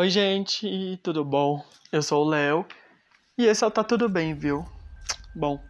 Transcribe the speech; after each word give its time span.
Oi, 0.00 0.08
gente, 0.08 0.98
tudo 1.02 1.22
bom? 1.22 1.62
Eu 1.92 2.02
sou 2.02 2.24
o 2.24 2.28
Léo 2.30 2.64
e 3.36 3.44
esse 3.44 3.62
é 3.62 3.66
o 3.66 3.70
Tá 3.70 3.84
Tudo 3.84 4.08
Bem, 4.08 4.32
viu? 4.32 4.66
Bom, 5.34 5.62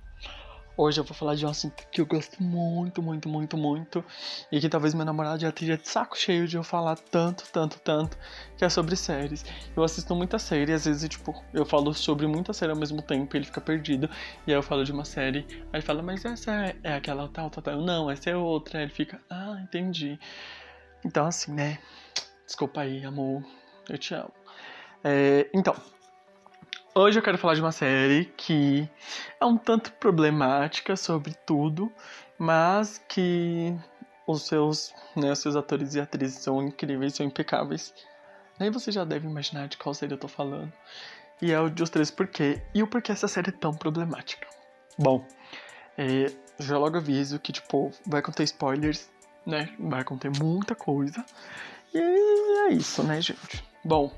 hoje 0.77 1.01
eu 1.01 1.05
vou 1.05 1.17
falar 1.17 1.35
de 1.35 1.45
um 1.45 1.49
assunto 1.49 1.83
que 1.91 2.01
eu 2.01 2.07
gosto 2.07 2.41
muito, 2.41 3.03
muito, 3.03 3.29
muito, 3.29 3.57
muito 3.57 4.05
e 4.53 4.61
que 4.61 4.69
talvez 4.69 4.95
meu 4.95 5.05
namorado 5.05 5.41
já 5.41 5.49
esteja 5.49 5.77
de 5.77 5.89
saco 5.89 6.17
cheio 6.17 6.47
de 6.47 6.57
eu 6.57 6.63
falar 6.63 6.95
tanto, 6.95 7.43
tanto, 7.53 7.81
tanto, 7.81 8.17
que 8.57 8.65
é 8.65 8.69
sobre 8.69 8.95
séries. 8.95 9.45
Eu 9.77 9.83
assisto 9.83 10.15
muita 10.15 10.39
série, 10.39 10.73
às 10.75 10.85
vezes, 10.85 11.09
tipo, 11.09 11.35
eu 11.53 11.67
falo 11.67 11.93
sobre 11.93 12.29
muita 12.29 12.53
série 12.53 12.71
ao 12.71 12.79
mesmo 12.79 13.03
tempo 13.03 13.35
e 13.35 13.37
ele 13.37 13.47
fica 13.47 13.61
perdido, 13.61 14.09
e 14.47 14.53
aí 14.53 14.57
eu 14.57 14.63
falo 14.63 14.85
de 14.85 14.93
uma 14.93 15.05
série, 15.05 15.45
aí 15.73 15.83
fala, 15.83 16.05
mas 16.05 16.25
essa 16.25 16.53
é, 16.53 16.77
é 16.85 16.95
aquela 16.95 17.27
tal, 17.27 17.51
tal, 17.51 17.65
tal. 17.65 17.81
Não, 17.81 18.09
essa 18.09 18.31
é 18.31 18.37
outra. 18.37 18.79
Aí 18.79 18.85
ele 18.85 18.93
fica, 18.93 19.21
ah, 19.29 19.59
entendi. 19.61 20.21
Então, 21.05 21.27
assim, 21.27 21.53
né? 21.53 21.81
Desculpa 22.47 22.83
aí, 22.83 23.05
amor. 23.05 23.43
Eu 23.91 23.99
te 23.99 24.15
amo. 24.15 24.33
É, 25.03 25.51
então, 25.53 25.75
hoje 26.95 27.19
eu 27.19 27.23
quero 27.23 27.37
falar 27.37 27.55
de 27.55 27.61
uma 27.61 27.73
série 27.73 28.27
que 28.37 28.89
é 29.41 29.45
um 29.45 29.57
tanto 29.57 29.93
problemática 29.95 30.95
sobre 30.95 31.35
tudo, 31.45 31.93
mas 32.39 32.99
que 33.09 33.77
os 34.29 34.47
seus, 34.47 34.95
né, 35.17 35.33
os 35.33 35.41
seus 35.41 35.57
atores 35.57 35.97
e 35.97 36.01
atrizes 36.01 36.39
são 36.39 36.63
incríveis, 36.63 37.15
são 37.15 37.27
impecáveis. 37.27 37.93
Nem 38.61 38.71
você 38.71 38.93
já 38.93 39.05
deve 39.05 39.27
imaginar 39.27 39.67
de 39.67 39.77
qual 39.77 39.93
série 39.93 40.15
eu 40.15 40.19
tô 40.19 40.29
falando. 40.29 40.73
E 41.43 41.51
é 41.51 41.59
o 41.59 41.69
de 41.69 41.83
Os 41.83 41.91
Três 41.91 42.13
Porquê. 42.13 42.63
E 42.73 42.83
o 42.83 42.87
porquê 42.87 43.11
essa 43.11 43.27
série 43.27 43.49
é 43.49 43.53
tão 43.53 43.75
problemática. 43.75 44.47
Bom, 44.97 45.27
é, 45.99 46.27
já 46.61 46.79
logo 46.79 46.99
aviso 46.99 47.41
que, 47.41 47.51
tipo, 47.51 47.91
vai 48.07 48.23
conter 48.23 48.45
spoilers, 48.45 49.11
né? 49.45 49.75
Vai 49.81 50.05
conter 50.05 50.31
muita 50.39 50.77
coisa. 50.77 51.25
E 51.95 51.99
é 51.99 52.73
isso, 52.73 53.03
né, 53.03 53.21
gente? 53.21 53.65
Bom, 53.85 54.13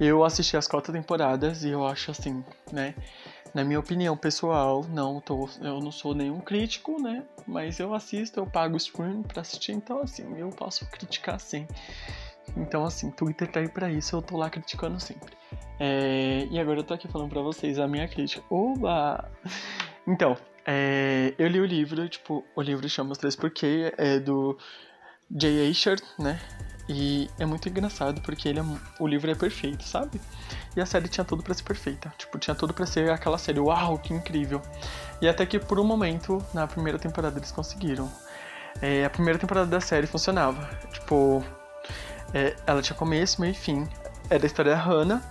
eu 0.00 0.24
assisti 0.24 0.56
as 0.56 0.66
quatro 0.66 0.92
temporadas 0.92 1.64
e 1.64 1.70
eu 1.70 1.86
acho 1.86 2.10
assim, 2.10 2.44
né? 2.72 2.94
Na 3.54 3.64
minha 3.64 3.78
opinião 3.78 4.16
pessoal, 4.16 4.84
não 4.88 5.20
tô, 5.20 5.48
eu 5.60 5.78
não 5.80 5.92
sou 5.92 6.14
nenhum 6.14 6.40
crítico, 6.40 7.00
né? 7.00 7.22
Mas 7.46 7.78
eu 7.78 7.92
assisto, 7.94 8.40
eu 8.40 8.46
pago 8.46 8.74
o 8.74 8.76
stream 8.78 9.22
pra 9.22 9.42
assistir, 9.42 9.72
então 9.72 10.00
assim, 10.00 10.38
eu 10.38 10.48
posso 10.48 10.86
criticar 10.86 11.38
sim. 11.38 11.66
Então 12.56 12.84
assim, 12.84 13.10
Twitter 13.10 13.50
tá 13.50 13.60
aí 13.60 13.68
pra 13.68 13.90
isso, 13.90 14.16
eu 14.16 14.22
tô 14.22 14.38
lá 14.38 14.48
criticando 14.48 14.98
sempre. 14.98 15.34
É, 15.78 16.46
e 16.50 16.58
agora 16.58 16.78
eu 16.78 16.84
tô 16.84 16.94
aqui 16.94 17.08
falando 17.08 17.28
pra 17.28 17.42
vocês 17.42 17.78
a 17.78 17.86
minha 17.86 18.08
crítica. 18.08 18.42
Oba! 18.48 19.30
Então, 20.06 20.36
é, 20.66 21.34
eu 21.38 21.46
li 21.46 21.60
o 21.60 21.66
livro, 21.66 22.08
tipo, 22.08 22.44
o 22.56 22.62
livro 22.62 22.88
chama 22.88 23.12
Os 23.12 23.18
Três 23.18 23.36
Porquê, 23.36 23.92
é 23.98 24.18
do 24.18 24.56
Jay 25.30 25.70
Asher, 25.70 26.00
né? 26.18 26.40
E 26.94 27.30
é 27.38 27.46
muito 27.46 27.66
engraçado 27.70 28.20
porque 28.20 28.46
ele 28.48 28.60
é, 28.60 28.64
o 29.00 29.06
livro 29.06 29.30
é 29.30 29.34
perfeito, 29.34 29.82
sabe? 29.82 30.20
E 30.76 30.80
a 30.80 30.84
série 30.84 31.08
tinha 31.08 31.24
tudo 31.24 31.42
para 31.42 31.54
ser 31.54 31.62
perfeita. 31.62 32.12
Tipo, 32.18 32.38
tinha 32.38 32.54
tudo 32.54 32.74
para 32.74 32.84
ser 32.84 33.10
aquela 33.10 33.38
série, 33.38 33.58
uau, 33.58 33.98
que 33.98 34.12
incrível. 34.12 34.60
E 35.20 35.26
até 35.26 35.46
que 35.46 35.58
por 35.58 35.80
um 35.80 35.84
momento, 35.84 36.44
na 36.52 36.66
primeira 36.66 36.98
temporada, 36.98 37.38
eles 37.38 37.50
conseguiram. 37.50 38.12
É, 38.80 39.06
a 39.06 39.10
primeira 39.10 39.38
temporada 39.38 39.66
da 39.66 39.80
série 39.80 40.06
funcionava. 40.06 40.68
Tipo, 40.92 41.42
é, 42.34 42.54
ela 42.66 42.82
tinha 42.82 42.96
começo, 42.96 43.40
meio 43.40 43.52
e 43.52 43.54
fim. 43.54 43.88
Era 44.28 44.44
a 44.44 44.46
história 44.46 44.72
da 44.72 44.78
Hannah, 44.78 45.22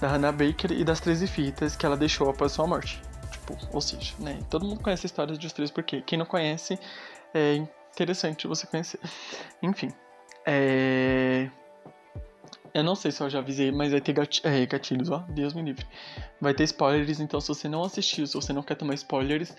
da 0.00 0.08
Hannah 0.08 0.32
Baker 0.32 0.72
e 0.72 0.84
das 0.84 1.00
13 1.00 1.26
fitas 1.26 1.76
que 1.76 1.84
ela 1.84 1.98
deixou 1.98 2.30
após 2.30 2.52
sua 2.52 2.66
morte. 2.66 3.02
Tipo, 3.30 3.58
ou 3.72 3.80
seja, 3.82 4.14
né? 4.18 4.38
Todo 4.48 4.64
mundo 4.64 4.80
conhece 4.80 5.04
a 5.04 5.08
história 5.08 5.36
dos 5.36 5.52
três 5.52 5.70
porque 5.70 6.00
quem 6.00 6.18
não 6.18 6.24
conhece 6.24 6.78
é 7.34 7.56
interessante 7.56 8.46
você 8.46 8.66
conhecer. 8.66 8.98
Enfim. 9.62 9.92
É... 10.46 11.48
Eu 12.72 12.84
não 12.84 12.94
sei 12.94 13.10
se 13.10 13.20
eu 13.20 13.28
já 13.28 13.40
avisei, 13.40 13.72
mas 13.72 13.90
vai 13.90 14.00
ter 14.00 14.14
é, 14.44 14.66
gatilhos, 14.66 15.10
ó. 15.10 15.18
Deus 15.28 15.54
me 15.54 15.62
livre. 15.62 15.84
Vai 16.40 16.54
ter 16.54 16.64
spoilers, 16.64 17.18
então 17.18 17.40
se 17.40 17.48
você 17.48 17.68
não 17.68 17.82
assistiu, 17.82 18.26
se 18.26 18.34
você 18.34 18.52
não 18.52 18.62
quer 18.62 18.76
tomar 18.76 18.94
spoilers, 18.94 19.54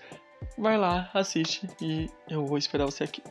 vai 0.56 0.78
lá, 0.78 1.10
assiste 1.12 1.68
e 1.80 2.08
eu 2.28 2.46
vou 2.46 2.56
esperar 2.56 2.86
você 2.86 3.04
aqui. 3.04 3.22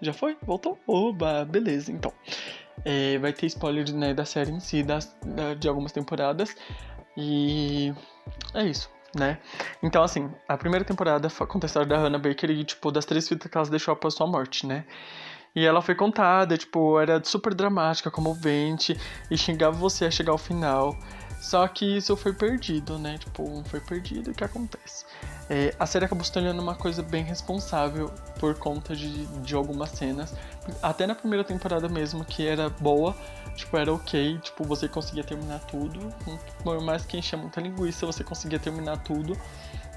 Já 0.00 0.12
foi? 0.12 0.36
Voltou? 0.42 0.76
Oba, 0.86 1.44
beleza, 1.44 1.92
então. 1.92 2.12
É, 2.84 3.16
vai 3.18 3.32
ter 3.32 3.46
spoilers 3.46 3.92
né, 3.92 4.12
da 4.12 4.24
série 4.24 4.50
em 4.50 4.58
si, 4.58 4.82
das, 4.82 5.16
da, 5.24 5.54
de 5.54 5.68
algumas 5.68 5.92
temporadas. 5.92 6.56
E 7.16 7.94
é 8.54 8.64
isso, 8.64 8.90
né? 9.14 9.38
Então, 9.82 10.02
assim, 10.02 10.30
a 10.48 10.56
primeira 10.56 10.84
temporada 10.84 11.28
conta 11.46 11.66
a 11.66 11.68
história 11.68 11.88
da 11.88 11.98
Hannah 11.98 12.18
Baker 12.18 12.50
e, 12.50 12.64
tipo, 12.64 12.90
das 12.90 13.04
três 13.04 13.28
fitas 13.28 13.50
que 13.50 13.56
ela 13.56 13.68
deixou 13.68 13.92
após 13.92 14.14
sua 14.14 14.26
morte, 14.26 14.66
né? 14.66 14.84
E 15.54 15.64
ela 15.64 15.82
foi 15.82 15.94
contada, 15.94 16.56
tipo, 16.56 16.98
era 16.98 17.22
super 17.24 17.54
dramática, 17.54 18.10
comovente, 18.10 18.98
e 19.30 19.36
xingava 19.36 19.76
você 19.76 20.06
a 20.06 20.10
chegar 20.10 20.32
ao 20.32 20.38
final. 20.38 20.96
Só 21.42 21.66
que 21.66 21.96
isso 21.96 22.16
foi 22.16 22.32
perdido, 22.32 22.98
né? 22.98 23.18
Tipo, 23.18 23.62
foi 23.66 23.80
perdido 23.80 24.30
o 24.30 24.34
que 24.34 24.44
acontece. 24.44 25.04
É, 25.50 25.74
a 25.78 25.84
série 25.86 26.04
acabou 26.04 26.24
se 26.24 26.30
tornando 26.30 26.62
uma 26.62 26.76
coisa 26.76 27.02
bem 27.02 27.24
responsável 27.24 28.08
por 28.38 28.54
conta 28.54 28.94
de, 28.94 29.26
de 29.26 29.54
algumas 29.54 29.90
cenas. 29.90 30.32
Até 30.80 31.04
na 31.04 31.16
primeira 31.16 31.44
temporada 31.44 31.88
mesmo, 31.88 32.24
que 32.24 32.46
era 32.46 32.70
boa, 32.70 33.14
tipo, 33.56 33.76
era 33.76 33.92
ok, 33.92 34.38
tipo, 34.38 34.62
você 34.64 34.88
conseguia 34.88 35.24
terminar 35.24 35.58
tudo. 35.66 36.14
Por 36.62 36.80
mais 36.80 37.04
que 37.04 37.18
enchia 37.18 37.36
muita 37.36 37.60
linguiça, 37.60 38.06
você 38.06 38.22
conseguia 38.22 38.60
terminar 38.60 38.98
tudo. 38.98 39.36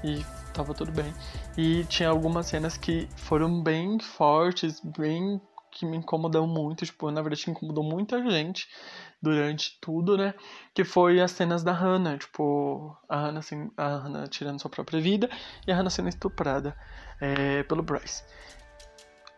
E 0.06 0.24
tava 0.54 0.72
tudo 0.72 0.92
bem. 0.92 1.12
E 1.58 1.84
tinha 1.84 2.08
algumas 2.08 2.46
cenas 2.46 2.76
que 2.76 3.08
foram 3.16 3.60
bem 3.60 3.98
fortes, 3.98 4.80
bem 4.80 5.40
que 5.72 5.84
me 5.84 5.96
incomodam 5.96 6.46
muito, 6.46 6.86
tipo, 6.86 7.10
na 7.10 7.20
verdade 7.20 7.50
incomodou 7.50 7.84
muita 7.84 8.22
gente 8.30 8.66
durante 9.20 9.78
tudo, 9.80 10.16
né? 10.16 10.32
Que 10.72 10.84
foi 10.84 11.20
as 11.20 11.32
cenas 11.32 11.62
da 11.62 11.72
Hannah, 11.72 12.16
tipo, 12.16 12.96
a 13.08 13.16
Hannah, 13.16 13.40
assim, 13.40 13.70
a 13.76 13.96
Hannah 13.96 14.26
tirando 14.28 14.60
sua 14.60 14.70
própria 14.70 15.00
vida 15.00 15.28
e 15.66 15.72
a 15.72 15.76
Hannah 15.76 15.90
sendo 15.90 16.08
estuprada 16.08 16.74
é, 17.20 17.62
pelo 17.64 17.82
Bryce. 17.82 18.22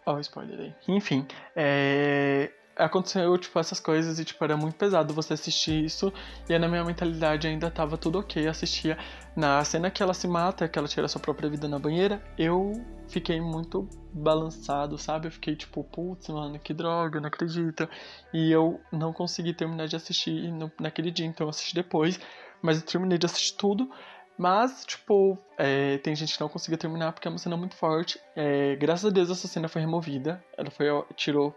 Ó, 0.06 0.14
oh, 0.14 0.20
spoiler 0.20 0.60
aí. 0.60 0.74
Enfim, 0.86 1.26
é, 1.56 2.52
aconteceu, 2.78 3.36
tipo, 3.36 3.58
essas 3.58 3.80
coisas 3.80 4.18
e, 4.18 4.24
tipo, 4.24 4.42
era 4.44 4.56
muito 4.56 4.76
pesado 4.76 5.12
você 5.12 5.34
assistir 5.34 5.84
isso. 5.84 6.12
E 6.48 6.52
aí, 6.52 6.58
na 6.58 6.68
minha 6.68 6.84
mentalidade 6.84 7.46
ainda 7.46 7.70
tava 7.70 7.98
tudo 7.98 8.20
ok. 8.20 8.46
Assistia 8.46 8.96
na 9.36 9.62
cena 9.64 9.90
que 9.90 10.02
ela 10.02 10.14
se 10.14 10.28
mata, 10.28 10.68
que 10.68 10.78
ela 10.78 10.88
tira 10.88 11.08
sua 11.08 11.20
própria 11.20 11.50
vida 11.50 11.66
na 11.68 11.78
banheira. 11.78 12.22
Eu 12.38 12.72
fiquei 13.08 13.40
muito 13.40 13.88
balançado, 14.12 14.96
sabe? 14.96 15.26
Eu 15.26 15.32
fiquei 15.32 15.56
tipo, 15.56 15.82
putz, 15.84 16.28
mano, 16.28 16.58
que 16.58 16.72
droga, 16.72 17.20
não 17.20 17.28
acredito. 17.28 17.88
E 18.32 18.50
eu 18.50 18.80
não 18.92 19.12
consegui 19.12 19.52
terminar 19.52 19.88
de 19.88 19.96
assistir 19.96 20.52
no, 20.52 20.70
naquele 20.80 21.10
dia, 21.10 21.26
então 21.26 21.46
eu 21.46 21.50
assisti 21.50 21.74
depois. 21.74 22.20
Mas 22.62 22.80
eu 22.80 22.86
terminei 22.86 23.18
de 23.18 23.26
assistir 23.26 23.56
tudo. 23.56 23.90
Mas, 24.38 24.84
tipo, 24.84 25.36
é, 25.58 25.98
tem 25.98 26.14
gente 26.14 26.34
que 26.34 26.40
não 26.40 26.48
conseguiu 26.48 26.78
terminar 26.78 27.12
porque 27.12 27.26
é 27.26 27.30
uma 27.30 27.38
cena 27.38 27.56
muito 27.56 27.74
forte. 27.74 28.20
É, 28.36 28.76
graças 28.76 29.04
a 29.04 29.10
Deus 29.10 29.30
essa 29.30 29.48
cena 29.48 29.68
foi 29.68 29.82
removida. 29.82 30.42
Ela 30.56 30.70
foi, 30.70 30.86
tirou 31.16 31.52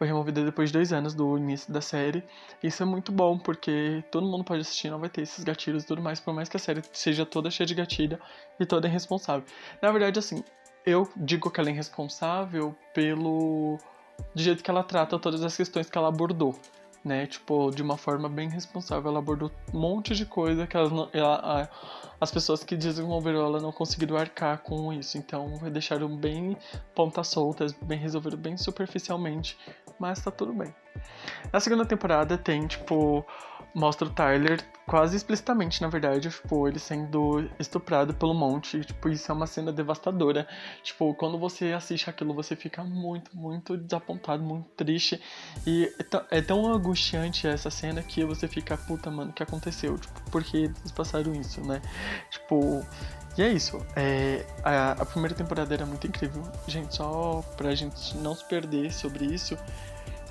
foi 0.00 0.06
removida 0.06 0.42
depois 0.42 0.70
de 0.70 0.72
dois 0.72 0.94
anos 0.94 1.12
do 1.12 1.36
início 1.36 1.70
da 1.70 1.82
série. 1.82 2.24
Isso 2.62 2.82
é 2.82 2.86
muito 2.86 3.12
bom, 3.12 3.38
porque 3.38 4.02
todo 4.10 4.26
mundo 4.26 4.42
pode 4.42 4.62
assistir, 4.62 4.88
não 4.88 4.98
vai 4.98 5.10
ter 5.10 5.20
esses 5.20 5.44
gatilhos 5.44 5.84
e 5.84 5.86
tudo 5.86 6.00
mais, 6.00 6.18
por 6.18 6.32
mais 6.32 6.48
que 6.48 6.56
a 6.56 6.58
série 6.58 6.80
seja 6.90 7.26
toda 7.26 7.50
cheia 7.50 7.66
de 7.66 7.74
gatilho 7.74 8.18
e 8.58 8.64
toda 8.64 8.88
irresponsável. 8.88 9.44
Na 9.82 9.92
verdade, 9.92 10.18
assim, 10.18 10.42
eu 10.86 11.06
digo 11.14 11.50
que 11.50 11.60
ela 11.60 11.68
é 11.68 11.72
irresponsável 11.72 12.74
pelo. 12.94 13.76
do 14.34 14.42
jeito 14.42 14.64
que 14.64 14.70
ela 14.70 14.82
trata 14.82 15.18
todas 15.18 15.44
as 15.44 15.54
questões 15.54 15.90
que 15.90 15.98
ela 15.98 16.08
abordou. 16.08 16.58
Né, 17.02 17.26
tipo, 17.26 17.70
de 17.70 17.82
uma 17.82 17.96
forma 17.96 18.28
bem 18.28 18.50
responsável, 18.50 19.10
ela 19.10 19.20
abordou 19.20 19.50
um 19.72 19.80
monte 19.80 20.14
de 20.14 20.26
coisa 20.26 20.66
que 20.66 20.76
ela, 20.76 21.08
ela, 21.14 21.70
as 22.20 22.30
pessoas 22.30 22.62
que 22.62 22.76
desenvolveram 22.76 23.40
ela 23.40 23.58
não 23.58 23.72
conseguiram 23.72 24.18
arcar 24.18 24.58
com 24.58 24.92
isso. 24.92 25.16
Então 25.16 25.58
deixaram 25.72 26.14
bem 26.14 26.54
pontas 26.94 27.28
soltas, 27.28 27.72
bem 27.72 27.98
resolvido 27.98 28.36
bem 28.36 28.54
superficialmente, 28.58 29.56
mas 29.98 30.20
tá 30.20 30.30
tudo 30.30 30.52
bem. 30.52 30.74
Na 31.52 31.60
segunda 31.60 31.84
temporada 31.84 32.38
tem, 32.38 32.66
tipo, 32.66 33.24
mostra 33.74 34.06
o 34.06 34.10
Tyler 34.10 34.60
quase 34.86 35.16
explicitamente, 35.16 35.80
na 35.80 35.88
verdade, 35.88 36.28
tipo, 36.28 36.66
ele 36.66 36.78
sendo 36.78 37.48
estuprado 37.58 38.12
pelo 38.12 38.34
monte, 38.34 38.80
tipo, 38.84 39.08
isso 39.08 39.30
é 39.30 39.34
uma 39.34 39.46
cena 39.46 39.72
devastadora. 39.72 40.48
Tipo, 40.82 41.14
quando 41.14 41.38
você 41.38 41.72
assiste 41.72 42.10
aquilo, 42.10 42.34
você 42.34 42.56
fica 42.56 42.82
muito, 42.82 43.36
muito 43.36 43.76
desapontado, 43.76 44.42
muito 44.42 44.68
triste. 44.70 45.20
E 45.66 45.92
é 46.30 46.42
tão 46.42 46.66
angustiante 46.72 47.46
essa 47.46 47.70
cena 47.70 48.02
que 48.02 48.24
você 48.24 48.48
fica, 48.48 48.76
puta, 48.76 49.10
mano, 49.10 49.30
o 49.30 49.32
que 49.32 49.42
aconteceu? 49.42 49.96
Tipo, 49.96 50.30
por 50.30 50.42
que 50.42 50.64
eles 50.64 50.92
passaram 50.92 51.32
isso, 51.34 51.60
né? 51.64 51.80
Tipo, 52.30 52.84
e 53.38 53.42
é 53.42 53.48
isso. 53.48 53.78
É, 53.94 54.44
a, 54.64 54.92
a 54.92 55.06
primeira 55.06 55.34
temporada 55.34 55.72
era 55.72 55.86
muito 55.86 56.06
incrível. 56.06 56.42
Gente, 56.66 56.96
só 56.96 57.42
pra 57.56 57.74
gente 57.76 58.16
não 58.18 58.34
se 58.34 58.44
perder 58.44 58.92
sobre 58.92 59.24
isso, 59.24 59.56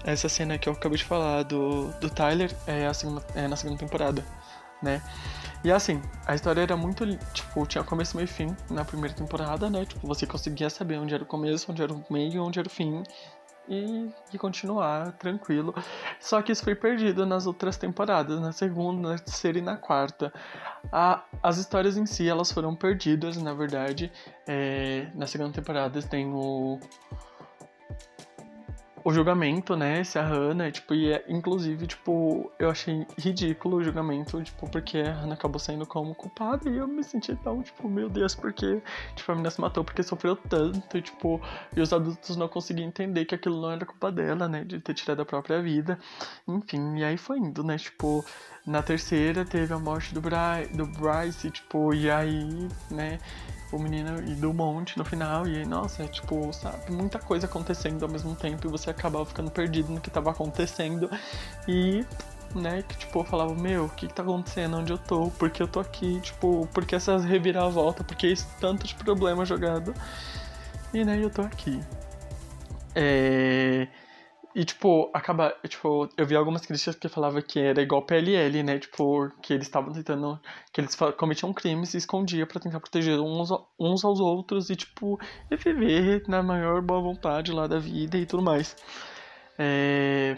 essa 0.03 0.29
cena 0.29 0.57
que 0.57 0.69
eu 0.69 0.73
acabei 0.73 0.97
de 0.97 1.05
falar 1.05 1.43
do, 1.43 1.89
do 1.99 2.09
Tyler 2.09 2.55
é, 2.67 2.91
segunda, 2.93 3.23
é 3.35 3.47
na 3.47 3.55
segunda 3.55 3.79
temporada 3.79 4.23
né? 4.81 5.01
E 5.63 5.71
assim, 5.71 6.01
a 6.25 6.33
história 6.35 6.61
era 6.61 6.77
muito, 6.77 7.05
tipo, 7.33 7.65
tinha 7.65 7.83
começo, 7.83 8.15
meio 8.15 8.25
e 8.25 8.27
fim 8.27 8.55
na 8.69 8.85
primeira 8.85 9.15
temporada, 9.15 9.69
né? 9.69 9.85
Tipo, 9.85 10.07
você 10.07 10.25
conseguia 10.25 10.69
saber 10.69 10.97
onde 10.97 11.13
era 11.13 11.23
o 11.23 11.25
começo, 11.25 11.71
onde 11.71 11.83
era 11.83 11.93
o 11.93 12.03
meio, 12.09 12.43
onde 12.43 12.59
era 12.59 12.67
o 12.67 12.71
fim. 12.71 13.03
e, 13.67 14.09
e 14.33 14.37
continuar 14.37 15.11
tranquilo. 15.13 15.75
Só 16.19 16.41
que 16.41 16.51
isso 16.51 16.63
foi 16.63 16.75
perdido 16.75 17.25
nas 17.25 17.45
outras 17.45 17.77
temporadas, 17.77 18.39
na 18.39 18.51
segunda, 18.51 19.09
na 19.09 19.17
terceira 19.19 19.59
e 19.59 19.61
na 19.61 19.77
quarta. 19.77 20.33
A, 20.91 21.23
as 21.43 21.57
histórias 21.57 21.97
em 21.97 22.05
si, 22.05 22.27
elas 22.27 22.51
foram 22.51 22.75
perdidas, 22.75 23.37
na 23.37 23.53
verdade. 23.53 24.11
É, 24.47 25.07
na 25.13 25.27
segunda 25.27 25.53
temporada 25.53 26.01
tem 26.01 26.25
o 26.33 26.79
o 29.03 29.13
julgamento, 29.13 29.75
né? 29.75 30.03
Se 30.03 30.17
a 30.19 30.23
Hannah, 30.23 30.71
tipo, 30.71 30.93
e 30.93 31.11
é, 31.11 31.23
inclusive, 31.27 31.87
tipo, 31.87 32.51
eu 32.59 32.69
achei 32.69 33.05
ridículo 33.17 33.77
o 33.77 33.83
julgamento, 33.83 34.41
tipo, 34.43 34.69
porque 34.69 34.99
a 34.99 35.13
Hannah 35.13 35.33
acabou 35.33 35.59
saindo 35.59 35.85
como 35.85 36.15
culpada 36.15 36.69
e 36.69 36.77
eu 36.77 36.87
me 36.87 37.03
senti 37.03 37.35
tão, 37.37 37.61
tipo, 37.61 37.89
meu 37.89 38.09
Deus, 38.09 38.35
porque, 38.35 38.81
tipo, 39.15 39.31
a 39.31 39.35
menina 39.35 39.51
se 39.51 39.61
matou 39.61 39.83
porque 39.83 40.03
sofreu 40.03 40.35
tanto, 40.35 41.01
tipo, 41.01 41.41
e 41.75 41.81
os 41.81 41.91
adultos 41.93 42.35
não 42.35 42.47
conseguiam 42.47 42.87
entender 42.87 43.25
que 43.25 43.35
aquilo 43.35 43.61
não 43.61 43.71
era 43.71 43.85
culpa 43.85 44.11
dela, 44.11 44.47
né? 44.47 44.63
De 44.63 44.79
ter 44.79 44.93
tirado 44.93 45.21
a 45.21 45.25
própria 45.25 45.61
vida. 45.61 45.97
Enfim, 46.47 46.97
e 46.97 47.03
aí 47.03 47.17
foi 47.17 47.39
indo, 47.39 47.63
né? 47.63 47.77
Tipo, 47.77 48.25
na 48.65 48.81
terceira 48.81 49.45
teve 49.45 49.73
a 49.73 49.79
morte 49.79 50.13
do, 50.13 50.21
Bry 50.21 50.67
do 50.73 50.85
Bryce, 50.85 51.49
tipo, 51.49 51.93
e 51.93 52.09
aí, 52.09 52.67
né? 52.91 53.19
O 53.71 53.79
menino 53.79 54.19
e 54.19 54.35
do 54.35 54.53
monte 54.53 54.97
no 54.97 55.05
final. 55.05 55.47
E 55.47 55.57
aí, 55.57 55.65
nossa, 55.65 56.03
é 56.03 56.07
tipo, 56.07 56.51
sabe, 56.53 56.91
muita 56.91 57.19
coisa 57.19 57.45
acontecendo 57.45 58.03
ao 58.03 58.09
mesmo 58.09 58.35
tempo 58.35 58.67
e 58.67 58.69
você 58.69 58.89
acabava 58.89 59.25
ficando 59.25 59.51
perdido 59.51 59.91
no 59.91 60.01
que 60.01 60.09
tava 60.09 60.31
acontecendo. 60.31 61.09
E, 61.67 62.05
né, 62.55 62.83
que 62.83 62.97
tipo, 62.97 63.19
eu 63.19 63.23
falava, 63.23 63.53
meu, 63.55 63.85
o 63.85 63.89
que, 63.89 64.07
que 64.07 64.13
tá 64.13 64.23
acontecendo? 64.23 64.77
Onde 64.77 64.91
eu 64.91 64.97
tô? 64.97 65.29
Por 65.31 65.49
que 65.49 65.61
eu 65.61 65.67
tô 65.67 65.79
aqui? 65.79 66.19
Tipo, 66.21 66.67
por 66.73 66.85
que 66.85 66.95
essas 66.95 67.23
reviravoltas? 67.23 68.05
Por 68.05 68.15
que 68.15 68.27
esse 68.27 68.47
tanto 68.59 68.87
de 68.87 68.95
problema 68.95 69.45
jogado? 69.45 69.93
E 70.93 71.05
né, 71.05 71.19
eu 71.21 71.29
tô 71.29 71.41
aqui. 71.41 71.79
É. 72.95 73.87
E, 74.59 74.65
tipo, 74.65 75.09
acaba. 75.13 75.55
Tipo, 75.65 76.09
eu 76.17 76.25
vi 76.25 76.35
algumas 76.35 76.65
críticas 76.65 76.93
que 76.97 77.07
falavam 77.07 77.41
que 77.41 77.57
era 77.61 77.81
igual 77.81 78.01
PLL, 78.01 78.61
né? 78.61 78.77
Tipo, 78.77 79.31
que 79.41 79.53
eles 79.53 79.67
estavam 79.67 79.93
tentando. 79.93 80.37
Que 80.73 80.81
eles 80.81 80.97
cometiam 81.17 81.53
crimes 81.53 81.87
e 81.87 81.91
se 81.93 81.97
escondiam 81.99 82.45
pra 82.45 82.59
tentar 82.59 82.81
proteger 82.81 83.17
uns, 83.21 83.49
uns 83.79 84.03
aos 84.03 84.19
outros 84.19 84.69
e, 84.69 84.75
tipo, 84.75 85.17
viver 85.49 86.23
na 86.27 86.43
maior 86.43 86.81
boa 86.81 86.99
vontade 86.99 87.53
lá 87.53 87.67
da 87.67 87.79
vida 87.79 88.17
e 88.17 88.25
tudo 88.25 88.43
mais. 88.43 88.75
É, 89.57 90.35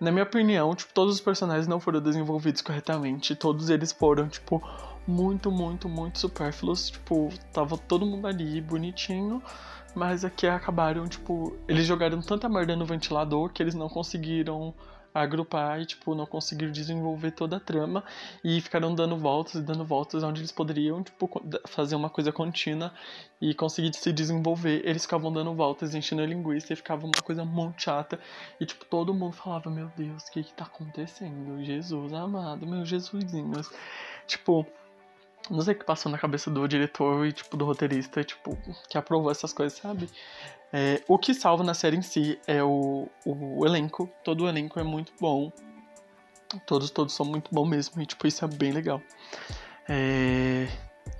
na 0.00 0.12
minha 0.12 0.22
opinião, 0.22 0.72
tipo, 0.76 0.94
todos 0.94 1.16
os 1.16 1.20
personagens 1.20 1.66
não 1.66 1.80
foram 1.80 2.00
desenvolvidos 2.00 2.62
corretamente. 2.62 3.34
Todos 3.34 3.70
eles 3.70 3.90
foram, 3.90 4.28
tipo, 4.28 4.62
muito, 5.04 5.50
muito, 5.50 5.88
muito 5.88 6.20
supérfluos. 6.20 6.90
Tipo, 6.90 7.28
tava 7.52 7.76
todo 7.76 8.06
mundo 8.06 8.28
ali 8.28 8.60
bonitinho 8.60 9.42
mas 9.94 10.24
aqui 10.24 10.46
acabaram, 10.46 11.06
tipo, 11.06 11.56
eles 11.68 11.86
jogaram 11.86 12.20
tanta 12.20 12.48
merda 12.48 12.74
no 12.74 12.84
ventilador 12.84 13.50
que 13.50 13.62
eles 13.62 13.74
não 13.74 13.88
conseguiram 13.88 14.74
agrupar 15.14 15.80
e, 15.80 15.86
tipo, 15.86 16.12
não 16.14 16.26
conseguiram 16.26 16.72
desenvolver 16.72 17.30
toda 17.30 17.58
a 17.58 17.60
trama 17.60 18.02
e 18.42 18.60
ficaram 18.60 18.92
dando 18.92 19.16
voltas 19.16 19.54
e 19.54 19.62
dando 19.62 19.84
voltas 19.84 20.24
onde 20.24 20.40
eles 20.40 20.50
poderiam, 20.50 21.04
tipo, 21.04 21.30
fazer 21.68 21.94
uma 21.94 22.10
coisa 22.10 22.32
contínua 22.32 22.92
e 23.40 23.54
conseguir 23.54 23.94
se 23.94 24.12
desenvolver. 24.12 24.82
Eles 24.84 25.02
ficavam 25.02 25.32
dando 25.32 25.54
voltas, 25.54 25.94
enchendo 25.94 26.22
a 26.22 26.26
linguiça 26.26 26.72
e 26.72 26.76
ficava 26.76 27.06
uma 27.06 27.22
coisa 27.22 27.44
muito 27.44 27.80
chata 27.80 28.18
e, 28.60 28.66
tipo, 28.66 28.84
todo 28.86 29.14
mundo 29.14 29.34
falava, 29.34 29.70
meu 29.70 29.90
Deus, 29.96 30.24
o 30.24 30.32
que 30.32 30.42
que 30.42 30.52
tá 30.52 30.64
acontecendo? 30.64 31.62
Jesus 31.62 32.12
amado, 32.12 32.66
meu 32.66 32.84
Jesusinhos. 32.84 33.70
Tipo, 34.26 34.66
não 35.50 35.60
sei 35.60 35.74
o 35.74 35.78
que 35.78 35.84
passou 35.84 36.10
na 36.10 36.18
cabeça 36.18 36.50
do 36.50 36.66
diretor 36.66 37.26
e, 37.26 37.32
tipo, 37.32 37.56
do 37.56 37.64
roteirista, 37.64 38.24
tipo, 38.24 38.56
que 38.88 38.96
aprovou 38.96 39.30
essas 39.30 39.52
coisas, 39.52 39.78
sabe? 39.78 40.08
É, 40.72 41.02
o 41.06 41.18
que 41.18 41.32
salva 41.34 41.62
na 41.62 41.74
série 41.74 41.96
em 41.96 42.02
si 42.02 42.38
é 42.46 42.62
o, 42.62 43.08
o 43.24 43.64
elenco. 43.64 44.10
Todo 44.24 44.44
o 44.44 44.48
elenco 44.48 44.80
é 44.80 44.82
muito 44.82 45.12
bom. 45.20 45.52
Todos, 46.66 46.90
todos 46.90 47.14
são 47.14 47.26
muito 47.26 47.54
bons 47.54 47.68
mesmo. 47.68 48.02
E, 48.02 48.06
tipo, 48.06 48.26
isso 48.26 48.44
é 48.44 48.48
bem 48.48 48.72
legal. 48.72 49.00
É, 49.88 50.66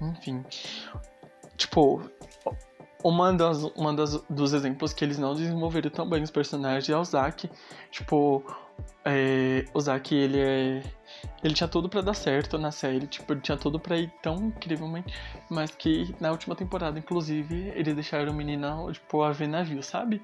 enfim. 0.00 0.44
Tipo, 1.56 2.02
uma 3.04 3.32
das, 3.32 3.62
uma 3.76 3.92
das 3.92 4.20
dos 4.22 4.54
exemplos 4.54 4.92
que 4.92 5.04
eles 5.04 5.18
não 5.18 5.34
desenvolveram 5.34 5.90
tão 5.90 6.08
bem 6.08 6.22
os 6.22 6.30
personagens 6.30 6.88
é 6.88 6.96
o 6.96 7.04
Zack. 7.04 7.48
Tipo, 7.90 8.42
é, 9.04 9.66
o 9.74 9.80
Zack, 9.80 10.14
ele 10.14 10.40
é 10.40 10.82
ele 11.42 11.54
tinha 11.54 11.68
tudo 11.68 11.88
para 11.88 12.00
dar 12.00 12.14
certo 12.14 12.58
na 12.58 12.70
série, 12.70 13.06
tipo, 13.06 13.32
ele 13.32 13.40
tinha 13.40 13.56
tudo 13.56 13.78
para 13.78 13.96
ir 13.96 14.12
tão 14.22 14.36
incrivelmente, 14.46 15.12
mas 15.50 15.70
que 15.74 16.14
na 16.20 16.30
última 16.30 16.56
temporada, 16.56 16.98
inclusive, 16.98 17.72
eles 17.74 17.94
deixaram 17.94 18.32
o 18.32 18.34
menino, 18.34 18.90
tipo, 18.92 19.22
a 19.22 19.32
ver 19.32 19.48
navio, 19.48 19.82
sabe? 19.82 20.22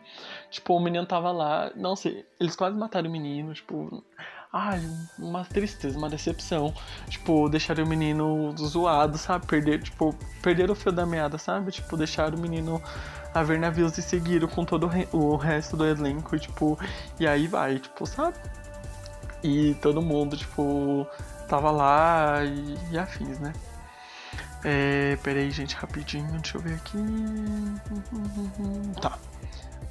Tipo, 0.51 0.75
o 0.75 0.81
menino 0.81 1.07
tava 1.07 1.31
lá, 1.31 1.71
não 1.77 1.95
sei, 1.97 2.25
eles 2.39 2.57
quase 2.57 2.77
mataram 2.77 3.09
o 3.09 3.13
menino, 3.13 3.53
tipo, 3.53 4.03
ai, 4.53 4.81
uma 5.19 5.45
tristeza, 5.45 5.97
uma 5.97 6.09
decepção. 6.09 6.75
Tipo, 7.09 7.49
deixaram 7.49 7.85
o 7.85 7.87
menino 7.87 8.55
zoado, 8.57 9.17
sabe? 9.19 9.47
Perder, 9.47 9.83
tipo, 9.83 10.15
perderam 10.43 10.73
o 10.73 10.77
fio 10.77 10.93
da 10.93 11.07
meada, 11.07 11.39
sabe? 11.39 11.71
Tipo, 11.71 11.97
deixaram 11.97 12.37
o 12.37 12.41
menino 12.41 12.83
a 13.33 13.43
ver 13.43 13.59
navios 13.59 13.97
e 13.97 14.03
seguiram 14.03 14.49
com 14.49 14.65
todo 14.65 14.91
o 15.13 15.37
resto 15.37 15.77
do 15.77 15.87
elenco, 15.87 16.35
e, 16.35 16.41
tipo, 16.41 16.79
e 17.19 17.27
aí 17.27 17.47
vai, 17.47 17.79
tipo, 17.79 18.05
sabe? 18.07 18.37
E 19.43 19.75
todo 19.77 20.03
mundo, 20.03 20.37
tipo, 20.37 21.07
tava 21.49 21.71
lá 21.71 22.45
e, 22.45 22.95
e 22.95 22.99
afins, 22.99 23.39
né? 23.39 23.53
É, 24.65 25.17
peraí, 25.23 25.51
gente, 25.51 25.75
rapidinho, 25.75 26.31
deixa 26.33 26.59
eu 26.59 26.63
ver 26.63 26.75
aqui. 26.75 26.99
Tá. 29.01 29.19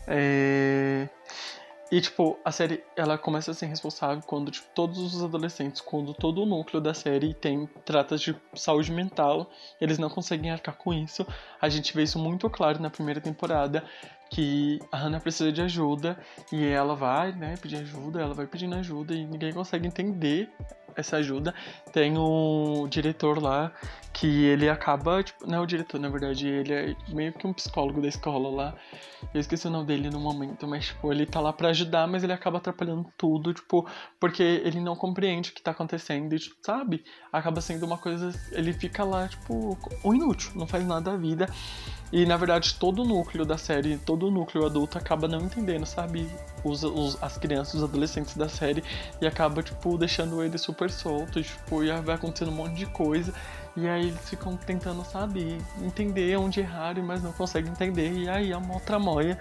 É, 0.08 1.10
e, 1.92 2.00
tipo, 2.00 2.38
a 2.46 2.52
série, 2.52 2.84
ela 2.96 3.18
começa 3.18 3.50
a 3.50 3.54
ser 3.54 3.66
responsável 3.66 4.22
quando, 4.24 4.52
tipo, 4.52 4.68
todos 4.76 5.00
os 5.00 5.24
adolescentes, 5.24 5.82
quando 5.82 6.14
todo 6.14 6.44
o 6.44 6.46
núcleo 6.46 6.80
da 6.80 6.94
série 6.94 7.34
tem, 7.34 7.68
trata 7.84 8.16
de 8.16 8.36
saúde 8.54 8.92
mental, 8.92 9.50
eles 9.82 9.98
não 9.98 10.08
conseguem 10.08 10.52
arcar 10.52 10.76
com 10.76 10.94
isso. 10.94 11.26
A 11.60 11.68
gente 11.68 11.96
vê 11.96 12.04
isso 12.04 12.20
muito 12.20 12.48
claro 12.48 12.80
na 12.80 12.92
primeira 12.92 13.20
temporada, 13.20 13.84
que 14.30 14.80
a 14.92 14.98
Hannah 14.98 15.20
precisa 15.20 15.52
de 15.52 15.62
ajuda 15.62 16.18
e 16.52 16.66
ela 16.66 16.96
vai, 16.96 17.32
né, 17.32 17.56
pedir 17.62 17.78
ajuda, 17.78 18.22
ela 18.22 18.34
vai 18.34 18.46
pedindo 18.46 18.76
ajuda 18.76 19.14
e 19.14 19.26
ninguém 19.26 19.52
consegue 19.52 19.88
entender 19.88 20.50
essa 20.96 21.18
ajuda. 21.18 21.54
Tem 21.92 22.18
um 22.18 22.88
diretor 22.88 23.42
lá 23.42 23.72
que 24.20 24.46
ele 24.46 24.70
acaba, 24.70 25.24
tipo, 25.24 25.48
não 25.48 25.60
é 25.60 25.62
o 25.62 25.66
diretor, 25.66 25.98
na 25.98 26.10
verdade, 26.10 26.46
ele 26.46 26.74
é 26.74 26.96
meio 27.08 27.32
que 27.32 27.48
um 27.48 27.54
psicólogo 27.54 28.02
da 28.02 28.08
escola 28.10 28.50
lá. 28.50 28.76
Eu 29.34 29.40
esqueci 29.40 29.66
o 29.66 29.70
nome 29.70 29.86
dele 29.88 30.10
no 30.10 30.20
momento, 30.20 30.68
mas 30.68 30.88
tipo, 30.88 31.10
ele 31.10 31.26
tá 31.26 31.40
lá 31.40 31.54
para 31.54 31.70
ajudar, 31.70 32.06
mas 32.06 32.22
ele 32.22 32.34
acaba 32.34 32.58
atrapalhando 32.58 33.06
tudo, 33.18 33.54
tipo, 33.54 33.88
porque 34.20 34.44
ele 34.44 34.82
não 34.82 34.94
compreende 34.94 35.52
o 35.52 35.54
que 35.54 35.62
tá 35.62 35.72
acontecendo 35.72 36.36
e, 36.36 36.40
tipo, 36.40 36.58
sabe? 36.62 37.02
Acaba 37.32 37.62
sendo 37.62 37.86
uma 37.86 37.98
coisa, 37.98 38.34
ele 38.52 38.74
fica 38.74 39.06
lá, 39.06 39.26
tipo, 39.26 39.78
o 40.04 40.14
inútil, 40.14 40.52
não 40.54 40.68
faz 40.68 40.86
nada 40.86 41.12
da 41.12 41.18
vida. 41.18 41.48
E 42.12 42.26
na 42.26 42.38
verdade 42.38 42.74
todo 42.74 43.04
o 43.04 43.06
núcleo 43.06 43.46
da 43.46 43.58
série, 43.58 43.98
todo 44.00 44.28
o 44.28 44.32
núcleo 44.32 44.66
adulto 44.66 44.98
acaba 44.98 45.28
não 45.28 45.42
entendendo, 45.42 45.86
sabe? 45.86 46.28
Os, 46.64 46.84
os, 46.84 47.22
as 47.22 47.38
crianças, 47.38 47.76
os 47.76 47.84
adolescentes 47.84 48.36
da 48.36 48.50
série 48.50 48.84
e 49.22 49.28
acaba, 49.28 49.62
tipo, 49.62 49.98
deixando 49.98 50.44
ele 50.44 50.58
super 50.58 50.90
solto, 50.90 51.42
tipo, 51.42 51.84
e 51.84 51.92
vai 52.02 52.16
acontecendo 52.16 52.50
um 52.50 52.56
monte 52.56 52.74
de 52.74 52.88
coisa. 52.88 53.34
E 53.76 53.88
aí 53.88 54.08
eles 54.08 54.30
ficam 54.30 54.58
tentando, 54.58 55.04
sabe, 55.06 55.58
entender 55.82 56.38
onde 56.38 56.60
erraram, 56.60 57.04
mas 57.04 57.24
não 57.24 57.32
conseguem 57.32 57.72
entender. 57.72 58.12
E 58.12 58.30
aí 58.30 58.52
é 58.52 58.58
uma 58.58 58.74
outra 58.74 59.00
moia. 59.00 59.38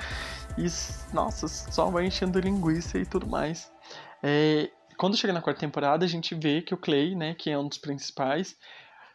E, 0.57 0.67
nossa, 1.13 1.49
só 1.49 1.91
vai 1.91 2.07
enchendo 2.07 2.39
linguiça 2.39 2.99
e 2.99 3.07
tudo 3.07 3.27
mais. 3.27 3.71
É, 4.23 4.71
quando 4.97 5.17
chega 5.17 5.33
na 5.33 5.41
quarta 5.41 5.61
temporada, 5.61 6.05
a 6.05 6.09
gente 6.09 6.35
vê 6.35 6.61
que 6.61 6.75
o 6.75 6.79
Clay, 6.79 7.15
né, 7.15 7.35
que 7.35 7.51
é 7.51 7.59
um 7.59 7.69
dos 7.69 7.79
principais, 7.79 8.57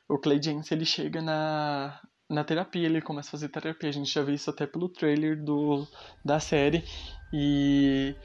o 0.07 0.17
Clay 0.17 0.41
James, 0.41 0.71
ele 0.71 0.85
chega 0.85 1.21
na, 1.21 1.99
na 2.29 2.43
terapia, 2.43 2.85
ele 2.85 3.01
começa 3.01 3.29
a 3.29 3.31
fazer 3.31 3.49
terapia. 3.49 3.89
A 3.89 3.93
gente 3.93 4.11
já 4.11 4.21
viu 4.23 4.35
isso 4.35 4.49
até 4.49 4.65
pelo 4.65 4.89
trailer 4.89 5.41
do, 5.41 5.87
da 6.23 6.39
série. 6.39 6.83
E 7.31 8.15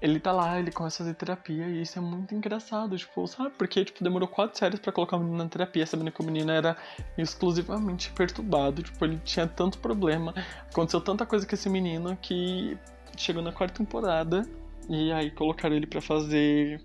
ele 0.00 0.20
tá 0.20 0.32
lá, 0.32 0.58
ele 0.58 0.70
começa 0.70 1.02
a 1.02 1.06
fazer 1.06 1.14
terapia 1.14 1.66
e 1.66 1.82
isso 1.82 1.98
é 1.98 2.02
muito 2.02 2.34
engraçado, 2.34 2.96
tipo, 2.96 3.26
sabe? 3.26 3.50
Porque, 3.56 3.84
tipo, 3.84 4.02
demorou 4.02 4.28
quatro 4.28 4.58
séries 4.58 4.78
para 4.78 4.92
colocar 4.92 5.16
o 5.16 5.20
menino 5.20 5.38
na 5.38 5.48
terapia, 5.48 5.86
sabendo 5.86 6.12
que 6.12 6.20
o 6.20 6.24
menino 6.24 6.50
era 6.50 6.76
exclusivamente 7.16 8.10
perturbado, 8.10 8.82
tipo, 8.82 9.04
ele 9.04 9.18
tinha 9.24 9.46
tanto 9.46 9.78
problema, 9.78 10.34
aconteceu 10.70 11.00
tanta 11.00 11.24
coisa 11.24 11.46
com 11.46 11.54
esse 11.54 11.68
menino 11.68 12.16
que 12.20 12.76
chegou 13.16 13.42
na 13.42 13.52
quarta 13.52 13.78
temporada 13.78 14.42
e 14.88 15.10
aí 15.12 15.30
colocaram 15.30 15.74
ele 15.74 15.86
para 15.86 16.00
fazer 16.00 16.80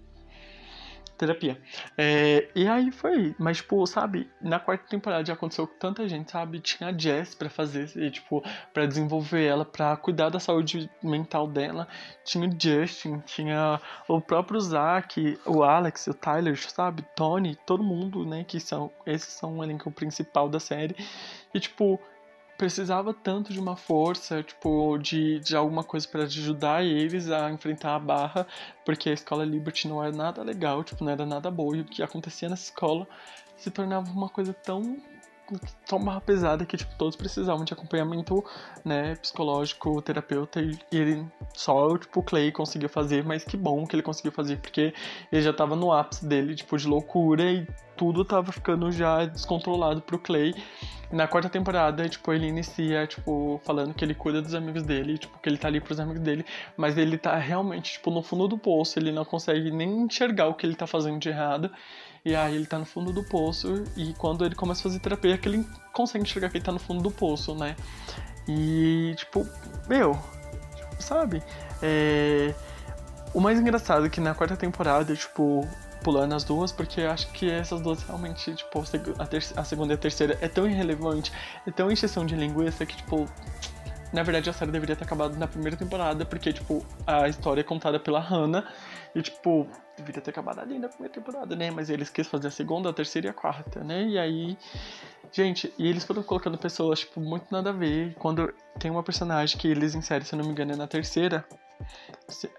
terapia. 1.22 1.62
É, 1.98 2.48
e 2.56 2.68
aí 2.68 2.92
foi, 2.92 3.36
mas 3.38 3.58
tipo, 3.58 3.86
sabe, 3.86 4.30
na 4.42 4.60
quarta 4.60 4.88
temporada 4.90 5.24
já 5.24 5.34
aconteceu 5.34 5.68
com 5.68 5.78
tanta 5.78 6.08
gente, 6.08 6.32
sabe? 6.32 6.60
Tinha 6.60 6.90
a 6.90 6.98
Jess 6.98 7.36
pra 7.36 7.50
fazer, 7.50 7.88
tipo, 8.10 8.44
pra 8.74 8.88
desenvolver 8.88 9.46
ela, 9.46 9.64
pra 9.64 9.96
cuidar 9.96 10.30
da 10.30 10.40
saúde 10.40 10.90
mental 11.04 11.48
dela. 11.48 11.88
Tinha 12.26 12.50
o 12.50 12.52
Justin, 12.52 13.20
tinha 13.20 13.80
o 14.08 14.20
próprio 14.20 14.60
Zack, 14.60 15.40
o 15.46 15.64
Alex, 15.64 16.08
o 16.08 16.14
Tyler, 16.14 16.58
sabe? 16.58 17.06
Tony, 17.16 17.56
todo 17.68 17.84
mundo, 17.84 18.26
né? 18.26 18.44
Que 18.44 18.60
são, 18.60 18.92
esses 19.06 19.30
são 19.30 19.60
o 19.60 19.64
elenco 19.64 19.92
principal 19.92 20.50
da 20.50 20.60
série. 20.60 20.96
E 21.54 21.60
tipo, 21.60 22.00
precisava 22.62 23.12
tanto 23.12 23.52
de 23.52 23.60
uma 23.60 23.76
força, 23.76 24.44
tipo, 24.44 24.96
de, 25.00 25.40
de 25.40 25.56
alguma 25.56 25.84
coisa 25.84 26.08
para 26.08 26.26
ajudar 26.26 26.86
eles 26.86 27.28
a 27.32 27.50
enfrentar 27.50 27.96
a 27.96 28.00
barra, 28.00 28.46
porque 28.86 29.10
a 29.10 29.14
escola 29.14 29.44
Liberty 29.44 29.88
não 29.88 30.04
era 30.04 30.16
nada 30.16 30.44
legal, 30.44 30.84
tipo, 30.84 31.04
não 31.04 31.12
era 31.12 31.26
nada 31.26 31.50
boa, 31.50 31.76
e 31.76 31.82
o 31.82 31.86
que 31.86 32.04
acontecia 32.04 32.48
nessa 32.48 32.66
escola 32.66 33.08
se 33.58 33.72
tornava 33.72 34.12
uma 34.12 34.30
coisa 34.30 34.54
tão 34.54 35.02
tão 35.88 36.04
barra 36.04 36.22
pesada 36.22 36.66
que 36.66 36.78
tipo, 36.78 36.94
todos 36.96 37.16
precisavam 37.16 37.64
de 37.66 37.74
acompanhamento 37.74 38.44
né, 38.84 39.16
psicológico, 39.16 40.02
terapeuta, 40.02 40.62
e, 40.62 40.78
ele 40.92 41.26
só 41.54 41.98
tipo, 41.98 42.20
o 42.20 42.24
Clay 42.24 42.52
conseguiu 42.52 42.90
fazer, 42.90 43.24
mas 43.24 43.44
que 43.44 43.58
bom 43.58 43.86
que 43.86 43.96
ele 43.96 44.04
conseguiu 44.04 44.32
fazer, 44.32 44.58
porque 44.58 44.94
ele 45.32 45.42
já 45.42 45.54
tava 45.54 45.76
no 45.76 45.92
ápice 45.92 46.26
dele, 46.26 46.56
tipo, 46.56 46.78
de 46.78 46.88
loucura 46.88 47.44
e 47.44 47.68
tudo 47.96 48.26
tava 48.26 48.52
ficando 48.52 48.92
já 48.92 49.26
descontrolado 49.26 50.02
pro 50.02 50.18
Clay. 50.18 50.56
Na 51.12 51.28
quarta 51.28 51.50
temporada, 51.50 52.08
tipo, 52.08 52.32
ele 52.32 52.48
inicia, 52.48 53.06
tipo, 53.06 53.60
falando 53.66 53.94
que 53.94 54.04
ele 54.04 54.16
cuida 54.16 54.42
dos 54.42 54.56
amigos 54.56 54.82
dele, 54.84 55.18
tipo, 55.18 55.38
que 55.40 55.50
ele 55.50 55.58
tá 55.58 55.68
ali 55.68 55.82
pros 55.82 56.00
amigos 56.00 56.22
dele, 56.22 56.46
mas 56.78 56.98
ele 56.98 57.18
tá 57.18 57.36
realmente, 57.36 57.94
tipo, 57.94 58.10
no 58.10 58.24
fundo 58.24 58.48
do 58.48 58.58
poço, 58.58 58.98
ele 58.98 59.12
não 59.12 59.26
consegue 59.26 59.70
nem 59.72 60.04
enxergar 60.04 60.48
o 60.48 60.54
que 60.54 60.66
ele 60.66 60.74
tá 60.74 60.88
fazendo 60.88 61.20
de 61.20 61.28
errado. 61.28 61.70
E 62.24 62.36
aí 62.36 62.56
ele 62.56 62.66
tá 62.66 62.78
no 62.78 62.86
fundo 62.86 63.12
do 63.12 63.24
poço 63.24 63.84
e 63.98 64.14
quando 64.14 64.46
ele 64.46 64.54
começa 64.54 64.82
a 64.82 64.84
fazer 64.84 65.00
terapia 65.00 65.34
é 65.34 65.38
que 65.38 65.50
ele 65.50 65.68
consegue 65.92 66.24
enxergar 66.24 66.50
que 66.50 66.58
ele 66.58 66.64
tá 66.64 66.72
no 66.72 66.80
fundo 66.80 67.02
do 67.02 67.10
poço, 67.10 67.56
né? 67.56 67.76
E 68.48 69.14
tipo, 69.18 69.48
meu, 69.88 70.18
sabe? 71.00 71.42
É... 71.82 72.54
O 73.34 73.40
mais 73.40 73.60
engraçado 73.60 74.06
é 74.06 74.10
que 74.10 74.20
na 74.20 74.36
quarta 74.36 74.56
temporada, 74.56 75.16
tipo, 75.16 75.68
pulando 76.04 76.36
as 76.36 76.44
duas, 76.44 76.72
porque 76.72 77.02
acho 77.02 77.32
que 77.32 77.50
essas 77.50 77.82
duas 77.82 78.04
realmente, 78.04 78.54
tipo, 78.54 78.84
a, 79.18 79.62
a 79.62 79.64
segunda 79.64 79.94
e 79.94 79.96
a 79.96 79.98
terceira 79.98 80.38
é 80.42 80.48
tão 80.48 80.70
irrelevante, 80.70 81.32
é 81.66 81.72
tão 81.72 81.92
encheção 81.92 82.26
de 82.26 82.36
linguiça 82.36 82.86
que, 82.86 82.96
tipo, 82.96 83.28
na 84.12 84.24
verdade 84.24 84.50
a 84.50 84.54
série 84.54 84.72
deveria 84.72 84.96
ter 84.96 85.04
acabado 85.04 85.38
na 85.38 85.48
primeira 85.48 85.78
temporada, 85.78 86.26
porque, 86.26 86.52
tipo, 86.52 86.86
a 87.08 87.28
história 87.28 87.62
é 87.62 87.64
contada 87.64 88.00
pela 88.00 88.20
Hannah 88.20 88.68
e, 89.16 89.22
tipo, 89.22 89.68
deveria 89.98 90.22
ter 90.22 90.32
acabado 90.32 90.60
ali 90.60 90.78
na 90.78 90.90
primeira 90.90 91.14
temporada, 91.14 91.56
né? 91.56 91.72
Mas 91.72 91.90
eles 91.90 92.10
quis 92.10 92.28
fazer 92.28 92.48
a 92.48 92.52
segunda, 92.52 92.90
a 92.90 92.94
terceira 92.94 93.28
e 93.28 93.30
a 93.30 93.34
quarta, 93.34 93.84
né? 93.84 94.04
E 94.04 94.18
aí. 94.18 94.58
Gente, 95.32 95.74
e 95.78 95.88
eles 95.88 96.04
foram 96.04 96.22
colocando 96.24 96.58
pessoas, 96.58 97.00
tipo, 97.00 97.22
muito 97.22 97.46
nada 97.52 97.70
a 97.70 97.74
ver. 97.74 98.14
Quando 98.16 98.54
tem 98.78 98.92
uma 98.92 99.02
personagem 99.02 99.58
que 99.58 99.68
eles 99.68 99.96
inserem, 99.96 100.26
se 100.26 100.34
eu 100.34 100.38
não 100.38 100.46
me 100.46 100.52
engano, 100.52 100.74
é 100.74 100.76
na 100.76 100.88
terceira. 100.88 101.46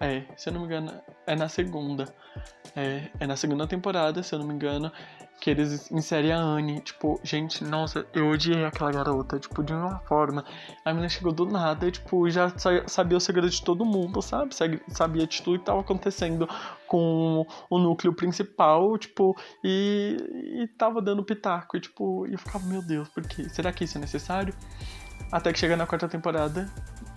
É, 0.01 0.23
se 0.35 0.49
eu 0.49 0.53
não 0.53 0.61
me 0.61 0.65
engano, 0.65 0.91
é 1.27 1.35
na 1.35 1.47
segunda. 1.47 2.13
É, 2.75 3.09
é 3.19 3.27
na 3.27 3.35
segunda 3.35 3.67
temporada, 3.67 4.23
se 4.23 4.33
eu 4.33 4.39
não 4.39 4.47
me 4.47 4.53
engano 4.53 4.91
que 5.43 5.49
eles 5.49 5.91
inserem 5.91 6.31
a 6.31 6.37
Anne. 6.37 6.79
Tipo, 6.79 7.19
gente, 7.21 7.65
nossa, 7.65 8.07
eu 8.13 8.29
odiei 8.29 8.63
aquela 8.63 8.93
garota, 8.93 9.37
tipo, 9.37 9.61
de 9.61 9.73
uma 9.73 9.99
forma. 9.99 10.45
A 10.85 10.91
menina 10.91 11.09
chegou 11.09 11.33
do 11.33 11.45
nada 11.45 11.91
tipo, 11.91 12.29
já 12.29 12.49
sabia 12.87 13.17
o 13.17 13.19
segredo 13.19 13.49
de 13.49 13.61
todo 13.61 13.83
mundo, 13.83 14.21
sabe? 14.21 14.55
Sabia 14.87 15.27
de 15.27 15.41
tudo 15.41 15.59
que 15.59 15.65
tava 15.65 15.81
acontecendo 15.81 16.47
com 16.87 17.45
o 17.69 17.77
núcleo 17.77 18.13
principal, 18.13 18.97
tipo, 18.97 19.35
e, 19.61 20.61
e 20.61 20.67
tava 20.77 21.01
dando 21.01 21.25
pitaco. 21.25 21.75
E, 21.75 21.81
tipo, 21.81 22.25
eu 22.25 22.39
ficava, 22.39 22.65
meu 22.65 22.81
Deus, 22.81 23.09
por 23.09 23.27
quê? 23.27 23.49
Será 23.49 23.73
que 23.73 23.83
isso 23.83 23.97
é 23.97 24.01
necessário? 24.01 24.53
Até 25.29 25.51
que 25.51 25.59
chega 25.59 25.75
na 25.75 25.85
quarta 25.85 26.07
temporada 26.07 26.71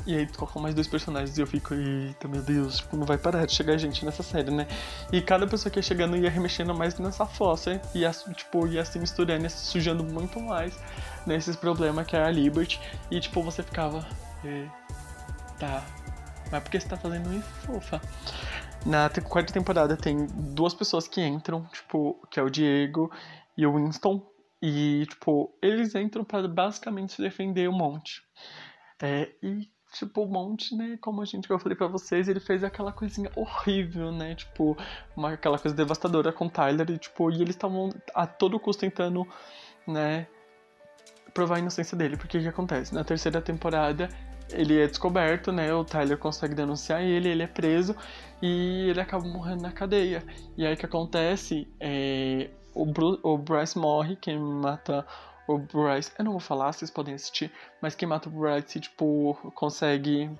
e 0.06 0.14
aí 0.14 0.26
colocam 0.26 0.62
mais 0.62 0.74
dois 0.74 0.86
personagens 0.86 1.36
e 1.36 1.40
eu 1.40 1.46
fico, 1.46 1.74
eita 1.74 2.28
meu 2.28 2.40
Deus, 2.42 2.78
tipo, 2.78 2.96
não 2.96 3.04
vai 3.04 3.18
parar 3.18 3.44
de 3.44 3.52
chegar 3.52 3.76
gente 3.76 4.04
nessa 4.04 4.22
série, 4.22 4.50
né? 4.50 4.66
E 5.12 5.20
cada 5.20 5.46
pessoa 5.46 5.70
que 5.70 5.78
ia 5.78 5.82
chegando 5.82 6.16
ia 6.16 6.30
remexendo 6.30 6.72
mais 6.74 6.96
nessa 6.98 7.26
fossa, 7.26 7.80
e 7.94 7.98
ia, 7.98 8.10
tipo, 8.10 8.66
ia 8.68 8.84
se 8.84 8.98
misturando, 8.98 9.42
ia 9.42 9.50
se 9.50 9.66
sujando 9.66 10.04
muito 10.04 10.40
mais 10.40 10.78
nesses 11.26 11.56
problemas 11.56 12.06
que 12.06 12.16
é 12.16 12.22
a 12.22 12.30
Liberty. 12.30 12.80
E 13.10 13.18
tipo, 13.18 13.42
você 13.42 13.62
ficava. 13.62 14.06
Tá. 15.58 15.84
Mas 16.52 16.62
por 16.62 16.70
que 16.70 16.78
você 16.78 16.88
tá 16.88 16.96
fazendo 16.96 17.34
isso, 17.34 17.48
fofa? 17.66 18.00
Na 18.84 19.10
quarta 19.10 19.52
temporada 19.52 19.96
tem 19.96 20.26
duas 20.54 20.72
pessoas 20.72 21.08
que 21.08 21.20
entram, 21.20 21.64
tipo, 21.72 22.20
que 22.30 22.38
é 22.38 22.42
o 22.42 22.48
Diego 22.48 23.10
e 23.56 23.66
o 23.66 23.74
Winston. 23.74 24.24
E, 24.62 25.04
tipo, 25.06 25.52
eles 25.60 25.94
entram 25.94 26.24
para 26.24 26.46
basicamente 26.46 27.14
se 27.14 27.22
defender 27.22 27.68
um 27.68 27.76
monte. 27.76 28.22
É, 29.02 29.28
e 29.42 29.68
tipo, 29.98 30.22
o 30.22 30.26
Monte, 30.26 30.74
né, 30.76 30.98
como 31.00 31.22
a 31.22 31.24
gente, 31.24 31.48
eu 31.50 31.58
falei 31.58 31.76
para 31.76 31.86
vocês, 31.86 32.28
ele 32.28 32.40
fez 32.40 32.62
aquela 32.62 32.92
coisinha 32.92 33.30
horrível, 33.36 34.12
né, 34.12 34.34
tipo, 34.34 34.76
uma, 35.16 35.32
aquela 35.32 35.58
coisa 35.58 35.76
devastadora 35.76 36.32
com 36.32 36.46
o 36.46 36.50
Tyler, 36.50 36.90
e, 36.90 36.98
tipo, 36.98 37.30
e 37.30 37.36
eles 37.36 37.54
estavam 37.54 37.90
a 38.14 38.26
todo 38.26 38.58
custo 38.60 38.80
tentando, 38.80 39.26
né, 39.86 40.26
provar 41.32 41.56
a 41.56 41.58
inocência 41.58 41.96
dele, 41.96 42.16
porque 42.16 42.38
o 42.38 42.40
que 42.40 42.48
acontece? 42.48 42.94
Na 42.94 43.04
terceira 43.04 43.40
temporada, 43.40 44.08
ele 44.50 44.80
é 44.80 44.86
descoberto, 44.86 45.52
né, 45.52 45.72
o 45.72 45.84
Tyler 45.84 46.18
consegue 46.18 46.54
denunciar 46.54 47.02
ele, 47.02 47.28
ele 47.28 47.42
é 47.42 47.46
preso, 47.46 47.96
e 48.42 48.88
ele 48.90 49.00
acaba 49.00 49.26
morrendo 49.26 49.62
na 49.62 49.72
cadeia. 49.72 50.22
E 50.56 50.66
aí 50.66 50.74
o 50.74 50.76
que 50.76 50.86
acontece 50.86 51.68
é... 51.80 52.50
O, 52.74 52.84
Bruce, 52.84 53.18
o 53.22 53.38
Bryce 53.38 53.78
morre, 53.78 54.16
quem 54.16 54.38
mata 54.38 55.06
o 55.46 55.58
Bryce. 55.58 56.12
Eu 56.18 56.24
não 56.24 56.32
vou 56.32 56.40
falar, 56.40 56.72
vocês 56.72 56.90
podem 56.90 57.14
assistir, 57.14 57.50
mas 57.80 57.94
quem 57.94 58.08
mata 58.08 58.28
o 58.28 58.32
Bryce, 58.32 58.80
tipo, 58.80 59.34
consegue. 59.54 60.30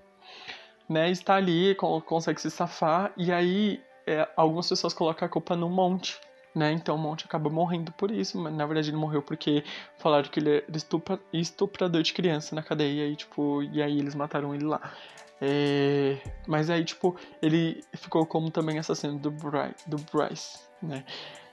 Né, 0.89 1.11
estar 1.11 1.35
ali, 1.35 1.75
consegue 1.75 2.41
se 2.41 2.49
safar, 2.49 3.13
e 3.17 3.33
aí 3.33 3.83
é, 4.07 4.29
algumas 4.37 4.69
pessoas 4.69 4.95
colocam 4.95 5.27
a 5.27 5.29
culpa 5.29 5.57
no 5.57 5.69
Monte, 5.69 6.17
né? 6.55 6.71
Então 6.71 6.95
o 6.95 6.99
Monte 6.99 7.25
acaba 7.25 7.51
morrendo 7.51 7.91
por 7.91 8.11
isso, 8.11 8.39
mas 8.41 8.55
na 8.55 8.65
verdade 8.65 8.91
ele 8.91 8.97
morreu 8.97 9.21
porque 9.21 9.65
falaram 9.99 10.29
que 10.29 10.39
ele 10.39 10.59
era 10.59 10.77
estupra, 10.77 11.19
estuprador 11.33 12.03
de 12.03 12.13
criança 12.13 12.55
na 12.55 12.63
cadeia 12.63 13.09
e 13.09 13.17
tipo, 13.17 13.65
e 13.65 13.83
aí 13.83 13.99
eles 13.99 14.15
mataram 14.15 14.55
ele 14.55 14.65
lá. 14.65 14.93
É, 15.41 16.19
mas 16.47 16.71
aí, 16.71 16.85
tipo, 16.85 17.17
ele 17.43 17.85
ficou 17.95 18.25
como 18.25 18.51
também 18.51 18.79
assassino 18.79 19.19
do 19.19 19.31
Bryce, 19.31 19.89
do 19.89 19.97
Bryce 20.13 20.61
né? 20.83 21.05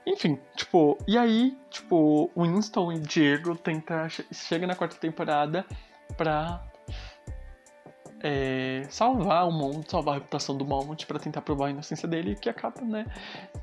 Enfim, 0.06 0.38
tipo, 0.56 0.98
e 1.08 1.18
aí, 1.18 1.58
tipo, 1.70 2.30
Winston 2.36 2.92
e 2.92 3.00
Diego 3.00 3.56
tenta, 3.56 4.08
chega 4.10 4.68
na 4.68 4.76
quarta 4.76 4.96
temporada 4.98 5.66
pra 6.18 6.62
é, 8.24 8.86
salvar 8.90 9.46
o 9.46 9.52
mundo, 9.52 9.84
salvar 9.90 10.16
a 10.16 10.18
reputação 10.18 10.56
do 10.58 10.66
Mount 10.66 11.06
para 11.06 11.20
tentar 11.20 11.42
provar 11.42 11.68
a 11.68 11.70
inocência 11.72 12.08
dele, 12.08 12.36
que 12.36 12.50
acaba, 12.50 12.80
né, 12.82 13.06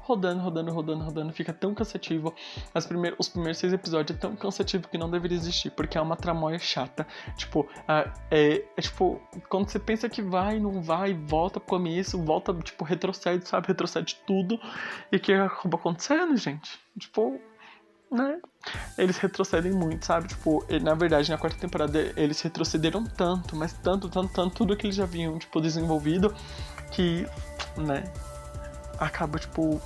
rodando, 0.00 0.40
rodando, 0.42 0.70
rodando, 0.70 1.04
rodando, 1.04 1.32
fica 1.32 1.52
tão 1.52 1.74
cansativo. 1.74 2.34
As 2.74 2.86
primeiros, 2.86 3.18
os 3.18 3.28
primeiros 3.30 3.56
seis 3.56 3.72
episódios 3.72 4.16
é 4.16 4.20
tão 4.20 4.36
cansativo 4.36 4.86
que 4.86 4.98
não 4.98 5.10
deveria 5.10 5.36
existir, 5.36 5.70
porque 5.70 5.96
é 5.96 6.00
uma 6.00 6.16
tramóia 6.16 6.58
chata. 6.58 7.06
Tipo, 7.36 7.66
é, 7.88 8.10
é, 8.30 8.80
tipo, 8.80 9.18
quando 9.48 9.70
você 9.70 9.78
pensa 9.78 10.08
que 10.08 10.20
vai, 10.20 10.60
não 10.60 10.82
vai, 10.82 11.14
volta 11.14 11.58
pro 11.58 11.70
começo, 11.70 12.22
volta, 12.22 12.52
tipo, 12.54 12.84
retrocede, 12.84 13.48
sabe, 13.48 13.68
retrocede 13.68 14.16
tudo, 14.26 14.60
e 15.10 15.18
que 15.18 15.32
acaba 15.32 15.78
acontecendo, 15.78 16.36
gente? 16.36 16.78
Tipo, 16.98 17.40
né? 18.10 18.40
Eles 18.98 19.16
retrocedem 19.16 19.72
muito, 19.72 20.04
sabe? 20.04 20.28
Tipo, 20.28 20.64
ele, 20.68 20.84
na 20.84 20.94
verdade, 20.94 21.30
na 21.30 21.38
quarta 21.38 21.58
temporada 21.58 22.12
eles 22.16 22.40
retrocederam 22.40 23.04
tanto, 23.04 23.56
mas 23.56 23.72
tanto, 23.72 24.08
tanto, 24.08 24.32
tanto, 24.32 24.54
tudo 24.54 24.76
que 24.76 24.86
eles 24.86 24.96
já 24.96 25.04
haviam, 25.04 25.38
tipo, 25.38 25.60
desenvolvido, 25.60 26.34
que, 26.90 27.26
né, 27.76 28.04
acaba, 28.98 29.38
tipo, 29.38 29.80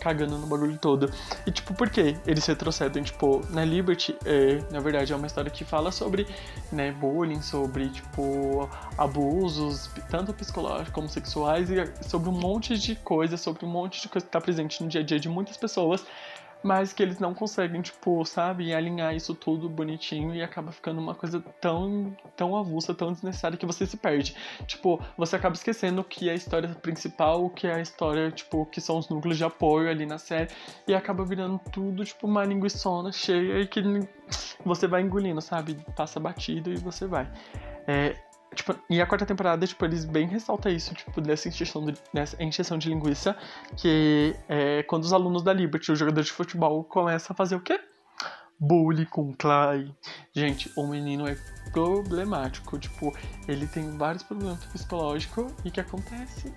cagando 0.00 0.38
no 0.38 0.46
bagulho 0.46 0.78
todo. 0.78 1.12
E, 1.46 1.50
tipo, 1.50 1.74
por 1.74 1.90
que 1.90 2.16
eles 2.26 2.46
retrocedem? 2.46 3.02
Tipo, 3.02 3.42
na 3.50 3.64
Liberty, 3.64 4.16
é, 4.24 4.62
na 4.70 4.80
verdade, 4.80 5.12
é 5.12 5.16
uma 5.16 5.26
história 5.26 5.50
que 5.50 5.64
fala 5.64 5.92
sobre, 5.92 6.26
né, 6.72 6.90
bullying, 6.92 7.42
sobre, 7.42 7.90
tipo, 7.90 8.68
abusos, 8.96 9.90
tanto 10.08 10.32
psicológicos 10.32 10.92
como 10.92 11.08
sexuais, 11.08 11.68
e 11.70 12.08
sobre 12.08 12.30
um 12.30 12.32
monte 12.32 12.78
de 12.78 12.96
coisas, 12.96 13.40
sobre 13.40 13.66
um 13.66 13.68
monte 13.68 14.00
de 14.00 14.08
coisa 14.08 14.26
que 14.26 14.32
tá 14.32 14.40
presente 14.40 14.82
no 14.82 14.88
dia 14.88 15.02
a 15.02 15.04
dia 15.04 15.20
de 15.20 15.28
muitas 15.28 15.56
pessoas 15.56 16.04
mas 16.62 16.92
que 16.92 17.02
eles 17.02 17.18
não 17.18 17.34
conseguem, 17.34 17.80
tipo, 17.80 18.24
sabe, 18.24 18.74
alinhar 18.74 19.14
isso 19.14 19.34
tudo 19.34 19.68
bonitinho 19.68 20.34
e 20.34 20.42
acaba 20.42 20.72
ficando 20.72 21.00
uma 21.00 21.14
coisa 21.14 21.40
tão, 21.60 22.14
tão 22.36 22.56
avulsa, 22.56 22.94
tão 22.94 23.12
desnecessária 23.12 23.56
que 23.56 23.66
você 23.66 23.86
se 23.86 23.96
perde. 23.96 24.36
Tipo, 24.66 25.02
você 25.16 25.36
acaba 25.36 25.54
esquecendo 25.54 26.04
que 26.04 26.28
é 26.28 26.32
a 26.32 26.34
história 26.34 26.68
principal, 26.68 27.48
que 27.50 27.66
é 27.66 27.74
a 27.74 27.80
história, 27.80 28.30
tipo, 28.30 28.66
que 28.66 28.80
são 28.80 28.98
os 28.98 29.08
núcleos 29.08 29.38
de 29.38 29.44
apoio 29.44 29.90
ali 29.90 30.06
na 30.06 30.18
série, 30.18 30.50
e 30.86 30.94
acaba 30.94 31.24
virando 31.24 31.58
tudo, 31.72 32.04
tipo, 32.04 32.26
uma 32.26 32.44
linguiçona 32.44 33.12
cheia 33.12 33.60
e 33.60 33.66
que 33.66 33.82
você 34.64 34.86
vai 34.86 35.02
engolindo, 35.02 35.40
sabe? 35.40 35.76
Passa 35.96 36.20
batido 36.20 36.70
e 36.72 36.76
você 36.76 37.06
vai. 37.06 37.30
É, 37.86 38.16
Tipo, 38.54 38.74
e 38.88 39.00
a 39.00 39.06
quarta 39.06 39.24
temporada, 39.24 39.64
tipo, 39.66 39.84
eles 39.84 40.04
bem 40.04 40.26
ressaltam 40.26 40.72
isso, 40.72 40.92
tipo, 40.94 41.20
dessa 41.20 41.48
encheção 41.48 41.84
de, 41.86 41.94
encheção 42.40 42.78
de 42.78 42.88
linguiça, 42.88 43.36
que 43.76 44.34
é 44.48 44.82
quando 44.82 45.04
os 45.04 45.12
alunos 45.12 45.42
da 45.42 45.52
Liberty, 45.52 45.92
o 45.92 45.96
jogador 45.96 46.22
de 46.22 46.32
futebol, 46.32 46.82
começa 46.82 47.32
a 47.32 47.36
fazer 47.36 47.54
o 47.54 47.60
quê? 47.60 47.80
Bullying 48.58 49.06
com 49.06 49.32
Clay. 49.34 49.94
Gente, 50.34 50.70
o 50.76 50.86
menino 50.86 51.28
é 51.28 51.36
problemático, 51.72 52.78
tipo, 52.78 53.16
ele 53.46 53.66
tem 53.66 53.96
vários 53.96 54.22
problemas 54.24 54.64
psicológicos 54.66 55.52
e 55.64 55.70
que 55.70 55.80
acontece? 55.80 56.52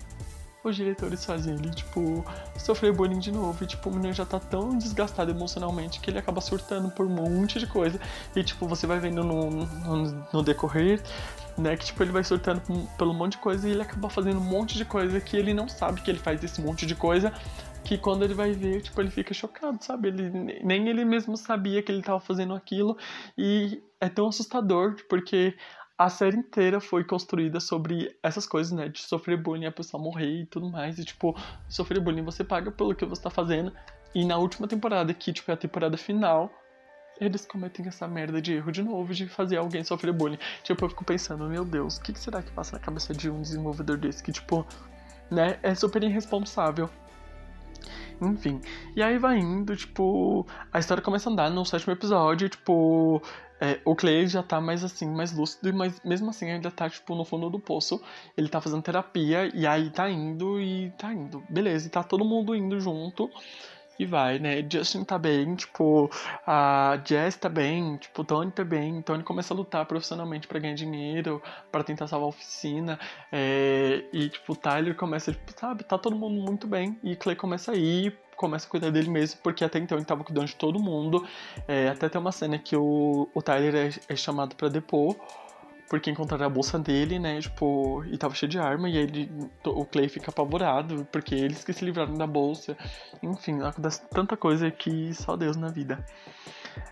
Os 0.68 0.76
diretores 0.76 1.24
fazem 1.24 1.54
ele, 1.54 1.70
tipo, 1.70 2.24
sofrer 2.56 2.92
bullying 2.92 3.18
de 3.18 3.30
novo. 3.30 3.62
E, 3.62 3.66
tipo, 3.66 3.90
o 3.90 3.92
menino 3.92 4.12
já 4.12 4.24
tá 4.24 4.40
tão 4.40 4.76
desgastado 4.76 5.30
emocionalmente 5.30 6.00
que 6.00 6.10
ele 6.10 6.18
acaba 6.18 6.40
surtando 6.40 6.90
por 6.90 7.06
um 7.06 7.10
monte 7.10 7.58
de 7.58 7.66
coisa. 7.66 8.00
E, 8.34 8.42
tipo, 8.42 8.66
você 8.66 8.86
vai 8.86 8.98
vendo 8.98 9.22
no, 9.22 9.50
no, 9.50 10.26
no 10.32 10.42
decorrer, 10.42 11.02
né, 11.56 11.76
que, 11.76 11.86
tipo, 11.86 12.02
ele 12.02 12.12
vai 12.12 12.24
surtando 12.24 12.62
pelo 12.96 13.14
monte 13.14 13.32
de 13.32 13.38
coisa 13.38 13.68
e 13.68 13.72
ele 13.72 13.82
acaba 13.82 14.08
fazendo 14.08 14.38
um 14.38 14.44
monte 14.44 14.76
de 14.76 14.84
coisa 14.84 15.20
que 15.20 15.36
ele 15.36 15.54
não 15.54 15.68
sabe 15.68 16.00
que 16.00 16.10
ele 16.10 16.18
faz 16.18 16.42
esse 16.42 16.60
monte 16.60 16.86
de 16.86 16.94
coisa. 16.94 17.32
Que 17.84 17.98
quando 17.98 18.24
ele 18.24 18.32
vai 18.32 18.52
ver, 18.52 18.80
tipo, 18.80 18.98
ele 19.00 19.10
fica 19.10 19.34
chocado, 19.34 19.84
sabe? 19.84 20.08
Ele, 20.08 20.30
nem 20.64 20.88
ele 20.88 21.04
mesmo 21.04 21.36
sabia 21.36 21.82
que 21.82 21.92
ele 21.92 22.02
tava 22.02 22.18
fazendo 22.18 22.54
aquilo. 22.54 22.96
E 23.36 23.82
é 24.00 24.08
tão 24.08 24.28
assustador, 24.28 24.96
porque 25.06 25.54
a 25.96 26.08
série 26.08 26.36
inteira 26.36 26.80
foi 26.80 27.04
construída 27.04 27.60
sobre 27.60 28.16
essas 28.22 28.46
coisas, 28.46 28.72
né? 28.72 28.88
De 28.88 29.00
sofrer 29.00 29.40
bullying, 29.40 29.66
a 29.66 29.72
pessoa 29.72 30.02
morrer 30.02 30.42
e 30.42 30.46
tudo 30.46 30.68
mais. 30.68 30.98
E, 30.98 31.04
tipo, 31.04 31.36
sofrer 31.68 32.00
bullying 32.00 32.24
você 32.24 32.42
paga 32.42 32.70
pelo 32.70 32.94
que 32.94 33.04
você 33.04 33.22
tá 33.22 33.30
fazendo. 33.30 33.72
E 34.14 34.24
na 34.24 34.36
última 34.36 34.66
temporada, 34.66 35.14
que, 35.14 35.32
tipo, 35.32 35.50
é 35.50 35.54
a 35.54 35.56
temporada 35.56 35.96
final, 35.96 36.50
eles 37.20 37.46
cometem 37.46 37.86
essa 37.86 38.08
merda 38.08 38.42
de 38.42 38.54
erro 38.54 38.72
de 38.72 38.82
novo, 38.82 39.14
de 39.14 39.28
fazer 39.28 39.56
alguém 39.56 39.84
sofrer 39.84 40.12
bullying. 40.12 40.38
Tipo, 40.64 40.84
eu 40.84 40.88
fico 40.88 41.04
pensando, 41.04 41.48
meu 41.48 41.64
Deus, 41.64 41.96
o 41.96 42.02
que, 42.02 42.12
que 42.12 42.18
será 42.18 42.42
que 42.42 42.50
passa 42.50 42.76
na 42.76 42.82
cabeça 42.82 43.12
de 43.14 43.30
um 43.30 43.40
desenvolvedor 43.40 43.96
desse? 43.96 44.22
Que, 44.22 44.32
tipo, 44.32 44.66
né, 45.30 45.58
é 45.62 45.74
super 45.74 46.02
irresponsável. 46.02 46.90
Enfim. 48.28 48.60
E 48.94 49.02
aí 49.02 49.18
vai 49.18 49.38
indo, 49.38 49.76
tipo, 49.76 50.46
a 50.72 50.78
história 50.78 51.02
começa 51.02 51.28
a 51.28 51.32
andar 51.32 51.50
no 51.50 51.64
sétimo 51.64 51.92
episódio, 51.92 52.48
tipo, 52.48 53.22
é, 53.60 53.80
o 53.84 53.94
Clay 53.94 54.26
já 54.26 54.42
tá 54.42 54.60
mais 54.60 54.82
assim, 54.84 55.06
mais 55.08 55.32
lúcido, 55.32 55.72
mas 55.72 56.00
mesmo 56.04 56.30
assim 56.30 56.50
ainda 56.50 56.70
tá, 56.70 56.88
tipo, 56.88 57.14
no 57.14 57.24
fundo 57.24 57.48
do 57.48 57.58
poço. 57.58 58.00
Ele 58.36 58.48
tá 58.48 58.60
fazendo 58.60 58.82
terapia 58.82 59.50
e 59.54 59.66
aí 59.66 59.90
tá 59.90 60.10
indo 60.10 60.60
e 60.60 60.90
tá 60.98 61.12
indo. 61.12 61.42
Beleza, 61.48 61.86
e 61.86 61.90
tá 61.90 62.02
todo 62.02 62.24
mundo 62.24 62.54
indo 62.54 62.80
junto. 62.80 63.30
E 63.98 64.04
vai, 64.04 64.38
né? 64.38 64.64
Justin 64.68 65.04
tá 65.04 65.18
bem, 65.18 65.54
tipo, 65.54 66.10
a 66.46 67.00
Jess 67.04 67.36
tá 67.36 67.48
bem, 67.48 67.96
tipo, 67.96 68.24
Tony 68.24 68.50
tá 68.50 68.64
bem. 68.64 69.00
Tony 69.02 69.22
começa 69.22 69.54
a 69.54 69.56
lutar 69.56 69.86
profissionalmente 69.86 70.48
para 70.48 70.58
ganhar 70.58 70.74
dinheiro, 70.74 71.42
para 71.70 71.84
tentar 71.84 72.08
salvar 72.08 72.26
a 72.26 72.28
oficina. 72.30 72.98
É, 73.30 74.04
e, 74.12 74.28
tipo, 74.28 74.52
o 74.52 74.56
Tyler 74.56 74.96
começa, 74.96 75.32
tipo, 75.32 75.52
sabe, 75.58 75.84
tá 75.84 75.96
todo 75.96 76.16
mundo 76.16 76.40
muito 76.42 76.66
bem. 76.66 76.98
E 77.04 77.14
Clay 77.14 77.36
começa 77.36 77.72
a 77.72 77.76
ir, 77.76 78.18
começa 78.36 78.66
a 78.66 78.70
cuidar 78.70 78.90
dele 78.90 79.08
mesmo, 79.10 79.40
porque 79.42 79.64
até 79.64 79.78
então 79.78 79.96
ele 79.96 80.04
tava 80.04 80.24
cuidando 80.24 80.46
de 80.46 80.56
todo 80.56 80.78
mundo. 80.80 81.26
É, 81.68 81.88
até 81.88 82.08
tem 82.08 82.20
uma 82.20 82.32
cena 82.32 82.58
que 82.58 82.76
o, 82.76 83.28
o 83.32 83.42
Tyler 83.42 83.74
é, 83.74 84.12
é 84.12 84.16
chamado 84.16 84.56
para 84.56 84.68
depor 84.68 85.16
porque 85.88 86.10
encontraram 86.10 86.46
a 86.46 86.48
bolsa 86.48 86.78
dele, 86.78 87.18
né, 87.18 87.40
tipo, 87.40 88.04
e 88.06 88.16
tava 88.16 88.34
cheio 88.34 88.50
de 88.50 88.58
arma, 88.58 88.88
e 88.88 88.96
ele, 88.96 89.30
o 89.64 89.84
Clay 89.84 90.08
fica 90.08 90.30
apavorado, 90.30 91.06
porque 91.12 91.34
eles 91.34 91.62
que 91.64 91.72
se 91.72 91.84
livraram 91.84 92.14
da 92.14 92.26
bolsa. 92.26 92.76
Enfim, 93.22 93.62
acontece 93.62 94.02
tanta 94.10 94.36
coisa 94.36 94.70
que 94.70 95.12
só 95.14 95.36
Deus 95.36 95.56
na 95.56 95.68
vida. 95.68 96.04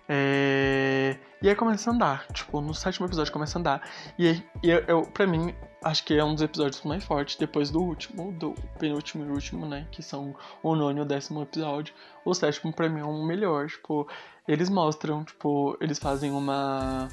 É... 0.09 1.17
E 1.41 1.49
aí 1.49 1.57
começa 1.57 1.91
a 1.91 1.93
andar, 1.93 2.27
tipo, 2.29 2.61
no 2.61 2.73
sétimo 2.73 3.07
episódio 3.07 3.33
começa 3.33 3.59
a 3.59 3.61
andar. 3.61 3.91
E, 4.17 4.29
aí, 4.29 4.45
e 4.63 4.71
eu, 4.71 5.03
pra 5.03 5.27
mim, 5.27 5.55
acho 5.83 6.05
que 6.05 6.15
é 6.15 6.25
um 6.25 6.35
dos 6.35 6.43
episódios 6.43 6.83
mais 6.83 7.03
fortes, 7.03 7.37
depois 7.37 7.71
do 7.71 7.81
último, 7.81 8.31
do 8.33 8.55
penúltimo 8.79 9.25
e 9.25 9.31
último, 9.31 9.67
né, 9.67 9.87
que 9.91 10.03
são 10.03 10.35
o 10.63 10.77
nono 10.77 10.99
e 10.99 11.03
o 11.03 11.05
décimo 11.05 11.43
episódio. 11.43 11.95
O 12.25 12.33
sétimo, 12.35 12.73
pra 12.73 12.89
mim, 12.89 13.01
é 13.01 13.05
o 13.05 13.25
melhor, 13.25 13.67
tipo, 13.67 14.07
eles 14.47 14.69
mostram, 14.69 15.25
tipo, 15.25 15.77
eles 15.81 15.99
fazem 15.99 16.31
uma 16.31 17.09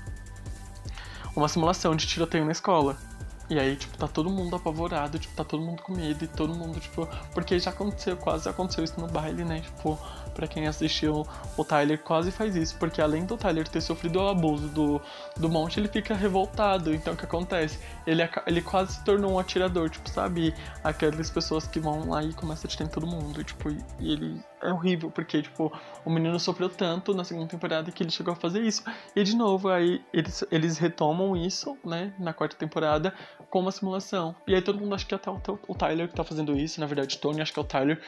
uma 1.35 1.47
simulação 1.47 1.95
de 1.95 2.07
tiroteio 2.07 2.45
na 2.45 2.51
escola. 2.51 2.97
E 3.49 3.57
aí, 3.57 3.75
tipo, 3.75 3.97
tá 3.97 4.07
todo 4.07 4.29
mundo 4.29 4.55
apavorado, 4.55 5.17
tipo, 5.17 5.33
tá 5.35 5.43
todo 5.43 5.63
mundo 5.63 5.81
com 5.81 5.93
medo 5.93 6.23
e 6.23 6.27
todo 6.27 6.53
mundo, 6.53 6.79
tipo, 6.79 7.07
porque 7.33 7.57
já 7.57 7.71
aconteceu, 7.71 8.15
quase 8.15 8.47
aconteceu 8.47 8.83
isso 8.83 8.99
no 8.99 9.07
baile, 9.07 9.43
né? 9.43 9.61
Tipo, 9.61 9.97
pra 10.39 10.47
quem 10.47 10.67
assistiu, 10.67 11.27
o 11.57 11.65
Tyler 11.65 11.99
quase 12.01 12.31
faz 12.31 12.55
isso, 12.55 12.77
porque 12.77 13.01
além 13.01 13.25
do 13.25 13.35
Tyler 13.35 13.67
ter 13.67 13.81
sofrido 13.81 14.19
o 14.19 14.29
abuso 14.29 14.69
do, 14.69 15.01
do 15.35 15.49
monte, 15.49 15.81
ele 15.81 15.89
fica 15.89 16.15
revoltado. 16.15 16.93
Então 16.93 17.13
o 17.13 17.17
que 17.17 17.25
acontece? 17.25 17.77
Ele, 18.07 18.21
ele 18.47 18.61
quase 18.61 18.93
se 18.93 19.03
tornou 19.03 19.33
um 19.33 19.39
atirador, 19.39 19.89
tipo, 19.89 20.09
sabe? 20.09 20.53
Aquelas 20.81 21.29
pessoas 21.29 21.67
que 21.67 21.79
vão 21.79 22.09
lá 22.09 22.23
e 22.23 22.33
começam 22.33 22.69
a 22.69 22.71
atirar 22.71 22.87
em 22.87 22.91
todo 22.91 23.05
mundo, 23.05 23.43
tipo, 23.43 23.69
e 23.99 24.13
ele 24.13 24.41
é 24.61 24.71
horrível, 24.71 25.09
porque, 25.09 25.41
tipo, 25.41 25.71
o 26.05 26.09
menino 26.09 26.39
sofreu 26.39 26.69
tanto 26.69 27.13
na 27.13 27.23
segunda 27.23 27.47
temporada 27.47 27.91
que 27.91 28.03
ele 28.03 28.11
chegou 28.11 28.33
a 28.33 28.35
fazer 28.35 28.61
isso. 28.61 28.83
E, 29.15 29.23
de 29.23 29.35
novo, 29.35 29.69
aí 29.69 30.01
eles, 30.13 30.43
eles 30.51 30.77
retomam 30.77 31.35
isso, 31.35 31.77
né, 31.83 32.13
na 32.19 32.33
quarta 32.33 32.55
temporada, 32.55 33.13
com 33.49 33.59
uma 33.59 33.71
simulação. 33.71 34.35
E 34.47 34.53
aí 34.53 34.61
todo 34.61 34.79
mundo 34.79 34.93
acha 34.95 35.05
que 35.05 35.15
até 35.15 35.29
o, 35.29 35.39
o 35.67 35.75
Tyler 35.75 36.07
que 36.07 36.15
tá 36.15 36.23
fazendo 36.23 36.55
isso, 36.57 36.79
na 36.79 36.85
verdade, 36.85 37.17
Tony 37.17 37.41
acho 37.41 37.53
que 37.53 37.59
é 37.59 37.61
o 37.61 37.65
Tyler. 37.65 38.01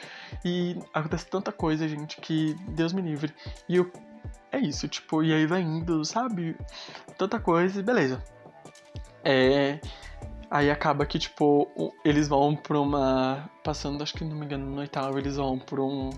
E 0.44 0.78
acontece 0.94 1.28
tanta 1.28 1.52
coisa, 1.52 1.88
gente, 1.88 2.21
que 2.22 2.56
Deus 2.70 2.94
me 2.94 3.02
livre. 3.02 3.34
E 3.68 3.76
eu, 3.76 3.92
é 4.52 4.60
isso, 4.60 4.88
tipo, 4.88 5.24
e 5.24 5.34
aí 5.34 5.46
vai 5.46 5.62
indo, 5.62 6.04
sabe? 6.06 6.56
Tanta 7.18 7.40
coisa 7.40 7.80
e 7.80 7.84
beleza. 7.84 8.24
É. 9.24 9.80
Aí 10.50 10.70
acaba 10.70 11.06
que, 11.06 11.18
tipo, 11.18 11.68
eles 12.04 12.28
vão 12.28 12.56
pra 12.56 12.80
uma. 12.80 13.50
Passando, 13.64 14.04
acho 14.04 14.14
que 14.14 14.24
não 14.26 14.36
me 14.36 14.46
engano, 14.46 14.66
no 14.66 14.80
oitavo, 14.80 15.18
eles 15.18 15.38
vão 15.38 15.58
pra 15.58 15.82
um 15.82 16.10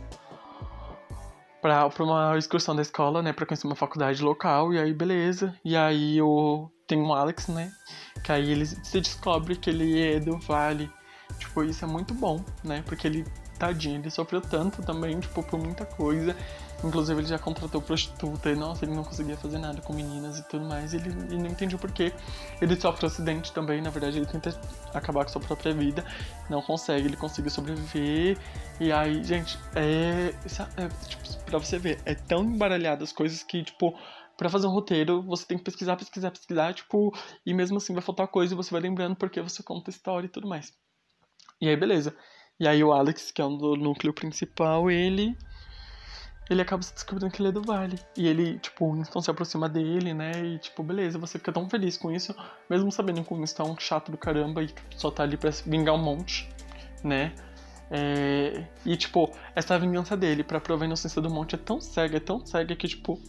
pra, 1.63 1.89
pra 1.89 2.03
uma 2.03 2.37
excursão 2.37 2.75
da 2.75 2.81
escola, 2.81 3.21
né, 3.21 3.31
pra 3.31 3.45
conhecer 3.45 3.65
uma 3.65 3.75
faculdade 3.75 4.21
local, 4.21 4.73
e 4.73 4.79
aí 4.79 4.93
beleza. 4.93 5.55
E 5.63 5.77
aí 5.77 6.21
o, 6.21 6.69
tem 6.85 7.01
um 7.01 7.13
Alex, 7.13 7.47
né, 7.47 7.71
que 8.21 8.33
aí 8.33 8.51
ele 8.51 8.65
se 8.65 8.99
descobre 8.99 9.55
que 9.55 9.69
ele 9.69 10.15
é 10.15 10.19
do 10.19 10.37
Vale. 10.39 10.91
Tipo, 11.39 11.63
isso 11.63 11.85
é 11.85 11.87
muito 11.87 12.13
bom, 12.13 12.43
né, 12.63 12.83
porque 12.85 13.07
ele, 13.07 13.25
tadinho, 13.57 13.99
ele 13.99 14.09
sofreu 14.09 14.41
tanto 14.41 14.81
também, 14.81 15.19
tipo, 15.19 15.43
por 15.43 15.59
muita 15.59 15.85
coisa. 15.85 16.35
Inclusive 16.83 17.21
ele 17.21 17.27
já 17.27 17.39
contratou 17.39 17.81
prostituta 17.81 18.49
e 18.49 18.55
nossa, 18.55 18.83
ele 18.83 18.93
não 18.93 19.05
conseguia 19.05 19.37
fazer 19.37 19.57
nada 19.57 19.81
com 19.81 19.93
meninas 19.93 20.39
e 20.39 20.43
tudo 20.49 20.65
mais. 20.65 20.93
E 20.93 20.97
ele, 20.97 21.09
ele 21.09 21.37
não 21.37 21.47
entendia 21.47 21.77
por 21.77 21.91
quê. 21.91 22.11
Ele 22.61 22.75
sofre 22.75 23.05
um 23.05 23.07
acidente 23.07 23.53
também, 23.53 23.81
na 23.81 23.89
verdade 23.89 24.17
ele 24.17 24.25
tenta 24.25 24.59
acabar 24.93 25.23
com 25.23 25.31
sua 25.31 25.41
própria 25.41 25.73
vida. 25.73 26.03
Não 26.49 26.61
consegue, 26.61 27.07
ele 27.07 27.15
consegue 27.15 27.49
sobreviver. 27.49 28.37
E 28.81 28.91
aí, 28.91 29.23
gente, 29.23 29.57
é. 29.75 30.33
é 30.77 30.89
tipo, 31.07 31.43
pra 31.45 31.57
você 31.57 31.79
ver, 31.79 32.01
é 32.05 32.15
tão 32.15 32.43
embaralhado 32.43 33.03
as 33.03 33.13
coisas 33.13 33.43
que, 33.43 33.63
tipo, 33.63 33.97
para 34.35 34.49
fazer 34.49 34.67
um 34.67 34.71
roteiro, 34.71 35.21
você 35.21 35.45
tem 35.45 35.57
que 35.57 35.63
pesquisar, 35.63 35.95
pesquisar, 35.95 36.31
pesquisar, 36.31 36.73
tipo, 36.73 37.13
e 37.45 37.53
mesmo 37.53 37.77
assim 37.77 37.93
vai 37.93 38.01
faltar 38.01 38.27
coisa 38.27 38.53
e 38.53 38.57
você 38.57 38.71
vai 38.71 38.81
lembrando 38.81 39.15
porque 39.15 39.41
você 39.41 39.63
conta 39.63 39.89
a 39.89 39.93
história 39.93 40.25
e 40.25 40.29
tudo 40.29 40.47
mais. 40.47 40.73
E 41.61 41.69
aí, 41.69 41.77
beleza. 41.77 42.13
E 42.59 42.67
aí 42.67 42.83
o 42.83 42.93
Alex, 42.93 43.31
que 43.31 43.41
é 43.41 43.45
um 43.45 43.57
do 43.57 43.75
núcleo 43.75 44.13
principal, 44.13 44.89
ele 44.89 45.35
ele 46.49 46.61
acaba 46.61 46.83
se 46.83 46.93
descobrindo 46.93 47.31
que 47.31 47.41
ele 47.41 47.49
é 47.49 47.51
do 47.51 47.61
Vale. 47.61 47.97
E 48.17 48.27
ele, 48.27 48.59
tipo, 48.59 48.85
o 48.85 48.93
Winston 48.93 49.21
se 49.21 49.31
aproxima 49.31 49.69
dele, 49.69 50.13
né? 50.13 50.31
E, 50.43 50.59
tipo, 50.59 50.83
beleza, 50.83 51.17
você 51.17 51.37
fica 51.37 51.51
tão 51.53 51.69
feliz 51.69 51.97
com 51.97 52.11
isso, 52.11 52.35
mesmo 52.69 52.91
sabendo 52.91 53.23
que 53.23 53.33
o 53.33 53.37
Winston 53.37 53.63
é 53.63 53.65
um 53.71 53.79
chato 53.79 54.11
do 54.11 54.17
caramba 54.17 54.61
e 54.61 54.69
só 54.95 55.09
tá 55.09 55.23
ali 55.23 55.37
pra 55.37 55.51
vingar 55.65 55.95
um 55.95 56.03
monte, 56.03 56.49
né? 57.03 57.33
É... 57.89 58.65
E, 58.85 58.97
tipo, 58.97 59.31
essa 59.55 59.77
vingança 59.79 60.17
dele 60.17 60.43
pra 60.43 60.59
provar 60.59 60.83
a 60.83 60.87
inocência 60.87 61.21
do 61.21 61.29
monte 61.29 61.55
é 61.55 61.57
tão 61.57 61.79
cega, 61.79 62.17
é 62.17 62.19
tão 62.19 62.45
cega 62.45 62.75
que, 62.75 62.87
tipo, 62.87 63.19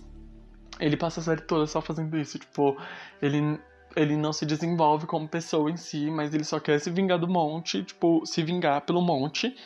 ele 0.81 0.97
passa 0.97 1.21
a 1.21 1.23
série 1.23 1.43
toda 1.43 1.67
só 1.67 1.81
fazendo 1.81 2.17
isso. 2.19 2.39
Tipo, 2.39 2.77
ele, 3.23 3.61
ele 3.97 4.17
não 4.17 4.33
se 4.33 4.45
desenvolve 4.47 5.07
como 5.07 5.29
pessoa 5.29 5.71
em 5.71 5.77
si, 5.77 6.11
mas 6.11 6.35
ele 6.35 6.45
só 6.45 6.59
quer 6.61 6.79
se 6.81 6.91
vingar 6.91 7.19
do 7.19 7.29
monte, 7.29 7.83
tipo, 7.83 8.25
se 8.27 8.43
vingar 8.43 8.81
pelo 8.83 9.01
monte, 9.01 9.57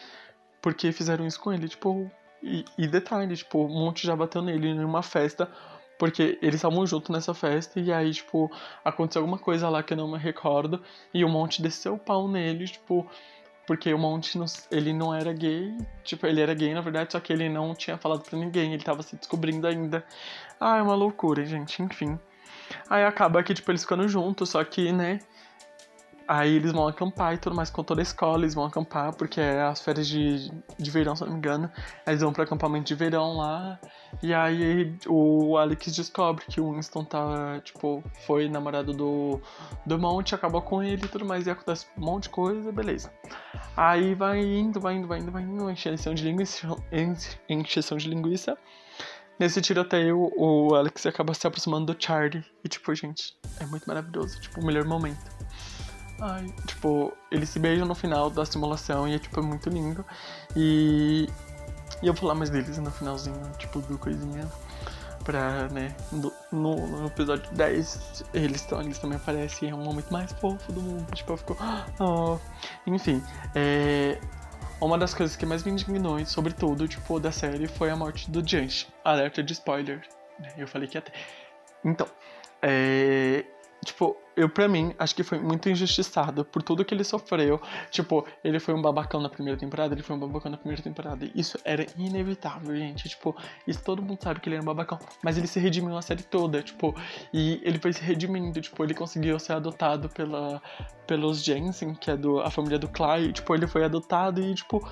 porque 0.60 0.92
fizeram 0.92 1.26
isso 1.26 1.40
com 1.40 1.52
ele. 1.52 1.68
Tipo, 1.68 2.10
e, 2.42 2.64
e 2.76 2.86
detalhe, 2.86 3.36
tipo, 3.36 3.64
um 3.64 3.68
monte 3.68 4.06
já 4.06 4.14
bateu 4.14 4.42
nele 4.42 4.68
em 4.68 4.84
uma 4.84 5.02
festa, 5.02 5.50
porque 5.98 6.38
eles 6.40 6.56
estavam 6.56 6.86
juntos 6.86 7.10
nessa 7.10 7.34
festa, 7.34 7.80
e 7.80 7.92
aí, 7.92 8.12
tipo, 8.12 8.50
aconteceu 8.84 9.22
alguma 9.22 9.38
coisa 9.38 9.68
lá 9.68 9.82
que 9.82 9.92
eu 9.92 9.96
não 9.96 10.10
me 10.10 10.18
recordo, 10.18 10.82
e 11.12 11.24
o 11.24 11.28
monte 11.28 11.60
desceu 11.62 11.94
o 11.94 11.98
pau 11.98 12.28
nele, 12.28 12.66
tipo, 12.66 13.08
porque 13.66 13.92
o 13.92 13.98
monte, 13.98 14.38
ele 14.70 14.92
não 14.92 15.12
era 15.14 15.32
gay, 15.32 15.76
tipo, 16.04 16.26
ele 16.26 16.40
era 16.40 16.54
gay 16.54 16.72
na 16.72 16.80
verdade, 16.80 17.12
só 17.12 17.20
que 17.20 17.32
ele 17.32 17.48
não 17.48 17.74
tinha 17.74 17.98
falado 17.98 18.22
pra 18.22 18.38
ninguém, 18.38 18.72
ele 18.72 18.82
tava 18.82 19.02
se 19.02 19.16
descobrindo 19.16 19.66
ainda. 19.66 20.04
Ah, 20.60 20.78
é 20.78 20.82
uma 20.82 20.94
loucura, 20.94 21.44
gente, 21.44 21.82
enfim. 21.82 22.18
Aí 22.88 23.04
acaba 23.04 23.42
que, 23.42 23.54
tipo, 23.54 23.70
eles 23.70 23.82
ficando 23.82 24.08
juntos, 24.08 24.50
só 24.50 24.62
que, 24.64 24.92
né, 24.92 25.20
Aí 26.28 26.56
eles 26.56 26.72
vão 26.72 26.86
acampar 26.86 27.32
e 27.32 27.38
tudo 27.38 27.56
mais 27.56 27.70
com 27.70 27.82
toda 27.82 28.02
a 28.02 28.02
escola, 28.02 28.42
eles 28.42 28.54
vão 28.54 28.66
acampar, 28.66 29.14
porque 29.14 29.40
é 29.40 29.62
as 29.62 29.80
férias 29.80 30.06
de, 30.06 30.52
de 30.78 30.90
verão, 30.90 31.16
se 31.16 31.24
não 31.24 31.32
me 31.32 31.38
engano. 31.38 31.72
Eles 32.06 32.20
vão 32.20 32.34
pro 32.34 32.42
acampamento 32.42 32.84
de 32.84 32.94
verão 32.94 33.38
lá. 33.38 33.80
E 34.22 34.34
aí 34.34 34.94
o 35.06 35.56
Alex 35.56 35.96
descobre 35.96 36.44
que 36.44 36.60
o 36.60 36.74
Winston 36.74 37.02
tá, 37.02 37.62
tipo, 37.64 38.04
foi 38.26 38.46
namorado 38.46 38.92
do, 38.92 39.40
do 39.86 39.98
Monte, 39.98 40.34
acabou 40.34 40.60
com 40.60 40.82
ele 40.82 41.06
e 41.06 41.08
tudo 41.08 41.24
mais. 41.24 41.46
E 41.46 41.50
acontece 41.50 41.86
um 41.96 42.04
monte 42.04 42.24
de 42.24 42.28
coisa, 42.28 42.70
beleza. 42.70 43.10
Aí 43.74 44.14
vai 44.14 44.38
indo, 44.38 44.78
vai 44.78 44.96
indo, 44.96 45.08
vai 45.08 45.20
indo, 45.20 45.32
vai 45.32 45.42
indo, 45.42 45.70
encheção 45.70 46.12
de 46.12 46.24
linguiça. 46.24 46.68
Encheção 47.48 47.96
de 47.96 48.06
linguiça. 48.06 48.58
Nesse 49.38 49.60
tiroteio, 49.60 50.32
o 50.36 50.74
Alex 50.74 51.06
acaba 51.06 51.32
se 51.32 51.46
aproximando 51.46 51.92
do 51.92 52.02
Charlie. 52.02 52.44
E, 52.64 52.68
tipo, 52.68 52.92
gente, 52.94 53.36
é 53.60 53.66
muito 53.66 53.84
maravilhoso. 53.86 54.40
Tipo, 54.40 54.60
o 54.60 54.64
melhor 54.64 54.84
momento. 54.84 55.24
ai, 56.20 56.52
tipo, 56.66 57.12
eles 57.30 57.48
se 57.48 57.60
beijam 57.60 57.86
no 57.86 57.94
final 57.94 58.30
da 58.30 58.44
simulação 58.44 59.06
e 59.06 59.14
é, 59.14 59.18
tipo, 59.18 59.40
muito 59.40 59.68
lindo. 59.70 60.04
E, 60.56 61.28
e 62.02 62.06
eu 62.06 62.12
vou 62.12 62.22
falar 62.22 62.34
mais 62.34 62.50
deles 62.50 62.78
no 62.78 62.90
finalzinho, 62.90 63.40
tipo, 63.58 63.80
do 63.80 63.96
coisinha. 63.96 64.50
Pra, 65.22 65.68
né, 65.68 65.94
no, 66.10 66.32
no 66.50 67.06
episódio 67.06 67.52
10 67.52 68.24
eles, 68.32 68.62
tão, 68.62 68.80
eles 68.80 68.98
também 68.98 69.16
aparecem, 69.16 69.68
é 69.68 69.74
um 69.74 69.84
momento 69.84 70.10
mais 70.10 70.32
fofo 70.32 70.72
do 70.72 70.80
mundo. 70.80 71.06
Tipo, 71.14 71.34
eu 71.34 71.36
fico. 71.36 71.56
Oh. 72.00 72.38
Enfim, 72.86 73.22
é, 73.54 74.18
uma 74.80 74.96
das 74.96 75.14
coisas 75.14 75.36
que 75.36 75.44
mais 75.44 75.64
me 75.64 75.72
indignou, 75.72 76.24
sobretudo, 76.24 76.86
tipo, 76.86 77.18
da 77.18 77.32
série, 77.32 77.66
foi 77.66 77.90
a 77.90 77.96
morte 77.96 78.30
do 78.30 78.46
Jansh. 78.46 78.86
Alerta 79.04 79.42
de 79.42 79.52
spoiler. 79.52 80.02
Eu 80.56 80.68
falei 80.68 80.88
que 80.88 80.96
até. 80.96 81.12
Então, 81.84 82.06
é, 82.62 83.44
Tipo, 83.84 84.16
eu 84.36 84.48
pra 84.48 84.68
mim, 84.68 84.94
acho 84.98 85.14
que 85.14 85.22
foi 85.22 85.38
muito 85.38 85.68
injustiçado 85.68 86.44
por 86.44 86.62
tudo 86.62 86.84
que 86.84 86.94
ele 86.94 87.04
sofreu. 87.04 87.60
Tipo, 87.90 88.26
ele 88.42 88.58
foi 88.58 88.74
um 88.74 88.82
babacão 88.82 89.20
na 89.20 89.28
primeira 89.28 89.58
temporada, 89.58 89.94
ele 89.94 90.02
foi 90.02 90.16
um 90.16 90.18
babacão 90.18 90.50
na 90.50 90.56
primeira 90.56 90.82
temporada. 90.82 91.30
Isso 91.34 91.58
era 91.64 91.86
inevitável, 91.96 92.74
gente. 92.76 93.08
Tipo, 93.08 93.36
isso 93.66 93.82
todo 93.82 94.02
mundo 94.02 94.18
sabe 94.22 94.40
que 94.40 94.48
ele 94.48 94.56
era 94.56 94.62
um 94.62 94.66
babacão. 94.66 94.98
Mas 95.22 95.38
ele 95.38 95.46
se 95.46 95.60
redimiu 95.60 95.96
a 95.96 96.02
série 96.02 96.22
toda, 96.22 96.62
tipo, 96.62 96.94
e 97.32 97.60
ele 97.62 97.78
foi 97.78 97.92
se 97.92 98.02
redimindo. 98.02 98.60
Tipo, 98.60 98.84
ele 98.84 98.94
conseguiu 98.94 99.38
ser 99.38 99.54
adotado 99.54 100.08
pela, 100.08 100.60
pelos 101.06 101.42
Jensen, 101.42 101.94
que 101.94 102.10
é 102.10 102.16
do, 102.16 102.40
a 102.40 102.50
família 102.50 102.78
do 102.78 102.88
Clay. 102.88 103.32
Tipo, 103.32 103.54
ele 103.54 103.66
foi 103.66 103.84
adotado 103.84 104.40
e, 104.40 104.54
tipo, 104.54 104.86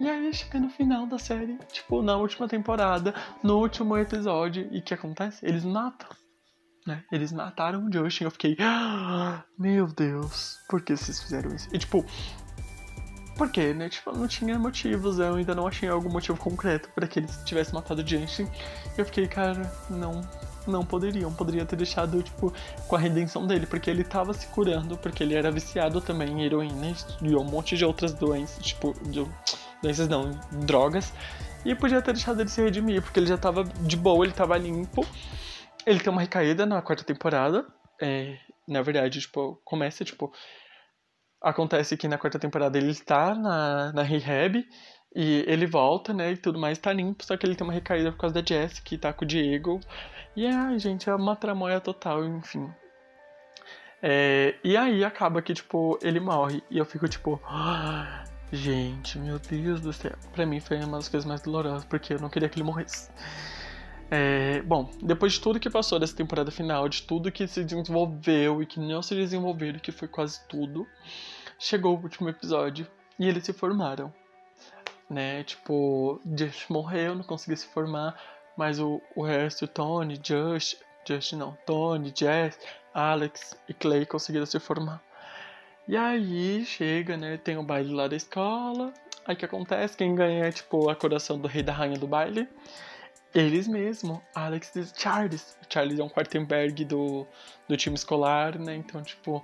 e 0.00 0.08
aí 0.08 0.32
chega 0.34 0.58
no 0.58 0.68
final 0.68 1.06
da 1.06 1.18
série, 1.18 1.58
tipo, 1.70 2.02
na 2.02 2.16
última 2.16 2.48
temporada, 2.48 3.14
no 3.42 3.58
último 3.58 3.96
episódio, 3.96 4.68
e 4.72 4.78
o 4.78 4.82
que 4.82 4.94
acontece? 4.94 5.46
Eles 5.46 5.64
matam 5.64 6.08
né? 6.86 7.04
Eles 7.10 7.32
mataram 7.32 7.86
o 7.86 7.92
Justin. 7.92 8.24
Eu 8.24 8.30
fiquei, 8.30 8.56
ah, 8.60 9.42
meu 9.58 9.86
Deus, 9.86 10.58
por 10.68 10.80
que 10.80 10.96
vocês 10.96 11.20
fizeram 11.22 11.54
isso? 11.54 11.68
E 11.72 11.78
tipo, 11.78 12.04
por 13.36 13.50
quê, 13.50 13.72
né? 13.72 13.88
Tipo, 13.88 14.12
não 14.12 14.28
tinha 14.28 14.58
motivos, 14.58 15.18
eu 15.18 15.34
ainda 15.34 15.54
não 15.54 15.66
achei 15.66 15.88
algum 15.88 16.10
motivo 16.10 16.38
concreto 16.38 16.88
para 16.94 17.06
que 17.06 17.18
eles 17.18 17.40
tivessem 17.44 17.74
matado 17.74 18.02
o 18.02 18.06
Justin. 18.06 18.48
Eu 18.96 19.04
fiquei, 19.04 19.26
cara, 19.26 19.72
não, 19.88 20.20
não 20.66 20.84
poderiam. 20.84 21.32
Poderia 21.32 21.64
ter 21.64 21.76
deixado, 21.76 22.22
tipo, 22.22 22.52
com 22.86 22.96
a 22.96 22.98
redenção 22.98 23.46
dele, 23.46 23.66
porque 23.66 23.90
ele 23.90 24.04
tava 24.04 24.34
se 24.34 24.46
curando, 24.48 24.96
porque 24.98 25.22
ele 25.22 25.34
era 25.34 25.50
viciado 25.50 26.00
também 26.00 26.28
em 26.28 26.44
heroína 26.44 26.94
e 27.20 27.34
um 27.34 27.44
monte 27.44 27.76
de 27.76 27.84
outras 27.84 28.12
doenças, 28.12 28.64
tipo, 28.64 28.94
de, 29.08 29.26
doenças 29.82 30.08
não, 30.08 30.38
drogas. 30.64 31.12
E 31.64 31.74
podia 31.74 32.02
ter 32.02 32.12
deixado 32.12 32.40
ele 32.40 32.48
se 32.50 32.60
redimir, 32.60 33.02
porque 33.02 33.20
ele 33.20 33.26
já 33.26 33.38
tava 33.38 33.64
de 33.64 33.96
boa, 33.96 34.24
ele 34.24 34.34
tava 34.34 34.56
limpo. 34.58 35.06
Ele 35.86 36.00
tem 36.00 36.12
uma 36.12 36.20
recaída 36.20 36.64
na 36.64 36.80
quarta 36.80 37.04
temporada. 37.04 37.66
É, 38.00 38.38
na 38.66 38.82
verdade, 38.82 39.20
tipo, 39.20 39.60
começa, 39.64 40.04
tipo. 40.04 40.32
Acontece 41.40 41.96
que 41.96 42.06
na 42.06 42.18
quarta 42.18 42.38
temporada 42.38 42.78
ele 42.78 42.90
está 42.92 43.34
na, 43.34 43.92
na 43.92 44.02
rehab 44.02 44.64
e 45.14 45.44
ele 45.46 45.66
volta, 45.66 46.12
né? 46.12 46.32
E 46.32 46.36
tudo 46.36 46.58
mais 46.58 46.78
tá 46.78 46.92
limpo, 46.92 47.24
só 47.24 47.36
que 47.36 47.44
ele 47.44 47.56
tem 47.56 47.66
uma 47.66 47.72
recaída 47.72 48.12
por 48.12 48.18
causa 48.18 48.34
da 48.34 48.46
Jess, 48.46 48.78
que 48.80 48.96
tá 48.96 49.12
com 49.12 49.24
o 49.24 49.28
Diego. 49.28 49.80
E 50.36 50.46
ai, 50.46 50.78
gente, 50.78 51.10
é 51.10 51.14
uma 51.14 51.34
tramóia 51.34 51.80
total, 51.80 52.24
enfim. 52.24 52.72
É, 54.00 54.56
e 54.64 54.76
aí 54.76 55.04
acaba 55.04 55.42
que, 55.42 55.54
tipo, 55.54 55.98
ele 56.02 56.18
morre. 56.18 56.62
E 56.70 56.78
eu 56.78 56.84
fico 56.84 57.08
tipo. 57.08 57.40
Gente, 58.54 59.18
meu 59.18 59.38
Deus 59.38 59.80
do 59.80 59.94
céu. 59.94 60.12
Pra 60.34 60.44
mim 60.44 60.60
foi 60.60 60.76
uma 60.84 60.98
das 60.98 61.08
coisas 61.08 61.26
mais 61.26 61.40
dolorosas, 61.40 61.86
porque 61.86 62.12
eu 62.12 62.18
não 62.18 62.28
queria 62.28 62.50
que 62.50 62.58
ele 62.58 62.64
morresse. 62.64 63.10
É, 64.14 64.60
bom, 64.60 64.90
depois 65.02 65.32
de 65.32 65.40
tudo 65.40 65.58
que 65.58 65.70
passou 65.70 65.98
dessa 65.98 66.14
temporada 66.14 66.50
final, 66.50 66.86
de 66.86 67.02
tudo 67.02 67.32
que 67.32 67.46
se 67.46 67.64
desenvolveu 67.64 68.62
e 68.62 68.66
que 68.66 68.78
não 68.78 69.00
se 69.00 69.14
desenvolveu, 69.14 69.72
que 69.80 69.90
foi 69.90 70.06
quase 70.06 70.46
tudo, 70.46 70.86
chegou 71.58 71.96
o 71.96 72.02
último 72.02 72.28
episódio 72.28 72.86
e 73.18 73.26
eles 73.26 73.42
se 73.42 73.54
formaram. 73.54 74.12
Né? 75.08 75.42
Tipo, 75.44 76.20
Just 76.36 76.68
morreu, 76.68 77.14
não 77.14 77.22
conseguiu 77.22 77.56
se 77.56 77.66
formar, 77.68 78.14
mas 78.54 78.78
o, 78.78 79.00
o 79.16 79.22
resto, 79.22 79.66
Tony, 79.66 80.20
Just, 80.22 80.76
Just 81.08 81.32
não, 81.32 81.56
Tony, 81.64 82.12
Jess, 82.14 82.58
Alex 82.92 83.56
e 83.66 83.72
Clay 83.72 84.04
conseguiram 84.04 84.44
se 84.44 84.60
formar. 84.60 85.02
E 85.88 85.96
aí 85.96 86.66
chega, 86.66 87.16
né? 87.16 87.38
Tem 87.38 87.56
o 87.56 87.62
baile 87.62 87.94
lá 87.94 88.08
da 88.08 88.16
escola. 88.16 88.92
Aí 89.24 89.34
o 89.34 89.38
que 89.38 89.46
acontece? 89.46 89.96
Quem 89.96 90.14
ganha 90.14 90.44
é 90.44 90.52
tipo 90.52 90.90
a 90.90 90.94
coração 90.94 91.38
do 91.38 91.48
rei 91.48 91.62
da 91.62 91.72
rainha 91.72 91.98
do 91.98 92.06
baile. 92.06 92.46
Eles 93.34 93.66
mesmo, 93.66 94.22
Alex 94.34 94.76
e 94.76 94.84
Charles. 94.94 95.56
Charles 95.68 95.98
é 95.98 96.04
um 96.04 96.08
Quartenberg 96.08 96.84
do, 96.84 97.26
do 97.66 97.76
time 97.76 97.94
escolar, 97.94 98.58
né? 98.58 98.76
Então, 98.76 99.02
tipo, 99.02 99.42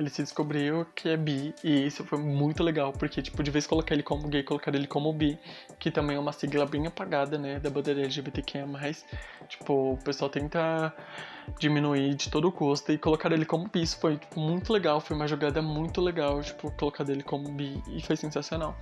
ele 0.00 0.10
se 0.10 0.22
descobriu 0.22 0.86
que 0.94 1.10
é 1.10 1.16
bi. 1.16 1.54
E 1.62 1.86
isso 1.86 2.04
foi 2.04 2.18
muito 2.18 2.62
legal, 2.62 2.92
porque, 2.92 3.22
tipo, 3.22 3.42
de 3.42 3.50
vez 3.50 3.66
colocar 3.66 3.94
ele 3.94 4.02
como 4.02 4.26
gay, 4.28 4.42
colocar 4.42 4.74
ele 4.74 4.86
como 4.86 5.12
bi, 5.12 5.38
que 5.78 5.90
também 5.90 6.16
é 6.16 6.18
uma 6.18 6.32
sigla 6.32 6.66
bem 6.66 6.86
apagada, 6.86 7.38
né? 7.38 7.60
Da 7.60 7.70
bandeira 7.70 8.00
LGBTQIA. 8.00 8.66
Tipo, 9.48 9.92
o 9.92 9.98
pessoal 9.98 10.30
tenta 10.30 10.92
diminuir 11.58 12.14
de 12.14 12.30
todo 12.30 12.50
custo 12.50 12.92
e 12.92 12.98
colocar 12.98 13.30
ele 13.30 13.44
como 13.44 13.68
bi. 13.68 13.82
Isso 13.82 13.98
foi 14.00 14.16
tipo, 14.16 14.40
muito 14.40 14.72
legal, 14.72 15.00
foi 15.00 15.14
uma 15.14 15.28
jogada 15.28 15.62
muito 15.62 16.00
legal, 16.00 16.42
tipo, 16.42 16.70
colocar 16.72 17.08
ele 17.08 17.22
como 17.22 17.48
bi 17.52 17.80
e 17.88 18.02
foi 18.02 18.16
sensacional. 18.16 18.76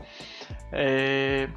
É. 0.73 1.49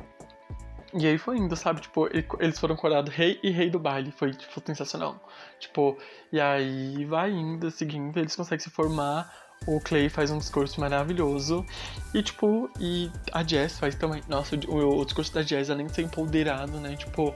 E 0.93 1.07
aí 1.07 1.17
foi 1.17 1.37
indo, 1.37 1.55
sabe? 1.55 1.81
Tipo, 1.81 2.09
eles 2.39 2.59
foram 2.59 2.75
coroados 2.75 3.13
rei 3.13 3.39
e 3.41 3.49
rei 3.49 3.69
do 3.69 3.79
baile. 3.79 4.11
Foi, 4.11 4.31
tipo, 4.33 4.61
sensacional. 4.65 5.15
Tipo, 5.59 5.97
e 6.31 6.39
aí 6.39 7.05
vai 7.05 7.31
indo, 7.31 7.71
seguindo, 7.71 8.17
eles 8.17 8.35
conseguem 8.35 8.59
se 8.59 8.69
formar. 8.69 9.31
O 9.65 9.79
Clay 9.79 10.09
faz 10.09 10.31
um 10.31 10.37
discurso 10.37 10.81
maravilhoso. 10.81 11.65
E, 12.13 12.21
tipo, 12.21 12.69
e 12.79 13.09
a 13.31 13.43
Jess 13.43 13.79
faz 13.79 13.95
também. 13.95 14.21
Nossa, 14.27 14.55
o, 14.67 14.99
o 14.99 15.05
discurso 15.05 15.33
da 15.33 15.41
Jess, 15.41 15.69
além 15.69 15.87
de 15.87 15.95
ser 15.95 16.01
empoderado, 16.01 16.79
né? 16.79 16.95
Tipo. 16.95 17.33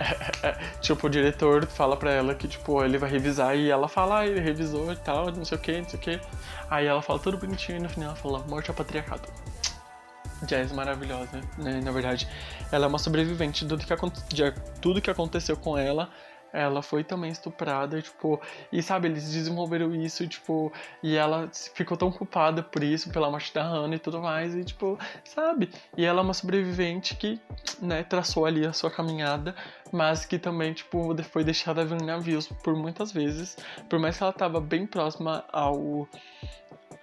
tipo, 0.80 1.06
o 1.06 1.10
diretor 1.10 1.66
fala 1.66 1.96
pra 1.96 2.10
ela 2.10 2.34
que, 2.34 2.48
tipo, 2.48 2.82
ele 2.82 2.96
vai 2.96 3.10
revisar 3.10 3.56
e 3.56 3.70
ela 3.70 3.88
fala, 3.88 4.20
ah, 4.20 4.26
ele 4.26 4.40
revisou 4.40 4.90
e 4.92 4.96
tal, 4.96 5.30
não 5.30 5.44
sei 5.44 5.58
o 5.58 5.60
que, 5.60 5.78
não 5.80 5.88
sei 5.88 5.98
o 5.98 6.02
que. 6.02 6.20
Aí 6.70 6.86
ela 6.86 7.02
fala 7.02 7.18
tudo 7.18 7.36
bonitinho 7.36 7.78
e 7.78 7.82
no 7.82 7.88
final 7.88 8.08
ela 8.08 8.16
fala, 8.16 8.38
morte 8.48 8.70
ao 8.70 8.74
patriarcado. 8.74 9.28
Jazz 10.46 10.72
maravilhosa, 10.72 11.40
né? 11.56 11.80
Na 11.82 11.90
verdade, 11.90 12.28
ela 12.70 12.86
é 12.86 12.88
uma 12.88 12.98
sobrevivente 12.98 13.66
tudo 13.66 13.84
que, 13.84 13.94
de 14.34 14.52
tudo 14.80 15.00
que 15.00 15.10
aconteceu 15.10 15.56
com 15.56 15.78
ela. 15.78 16.10
Ela 16.52 16.82
foi 16.82 17.02
também 17.02 17.30
estuprada, 17.30 18.02
tipo, 18.02 18.38
e 18.70 18.82
sabe, 18.82 19.08
eles 19.08 19.32
desenvolveram 19.32 19.94
isso, 19.94 20.28
tipo, 20.28 20.70
e 21.02 21.16
ela 21.16 21.48
ficou 21.74 21.96
tão 21.96 22.12
culpada 22.12 22.62
por 22.62 22.84
isso, 22.84 23.10
pela 23.10 23.30
morte 23.30 23.54
da 23.54 23.62
Hannah 23.62 23.96
e 23.96 23.98
tudo 23.98 24.20
mais, 24.20 24.54
e 24.54 24.62
tipo, 24.62 24.98
sabe? 25.24 25.70
E 25.96 26.04
ela 26.04 26.20
é 26.20 26.22
uma 26.22 26.34
sobrevivente 26.34 27.16
que, 27.16 27.40
né, 27.80 28.02
traçou 28.02 28.44
ali 28.44 28.66
a 28.66 28.72
sua 28.74 28.90
caminhada, 28.90 29.54
mas 29.90 30.26
que 30.26 30.38
também, 30.38 30.74
tipo, 30.74 31.16
foi 31.24 31.42
deixada 31.42 31.86
vir 31.86 32.02
navios 32.02 32.46
por 32.62 32.76
muitas 32.76 33.12
vezes, 33.12 33.56
por 33.88 33.98
mais 33.98 34.18
que 34.18 34.22
ela 34.22 34.32
tava 34.32 34.60
bem 34.60 34.86
próxima 34.86 35.46
ao 35.50 36.06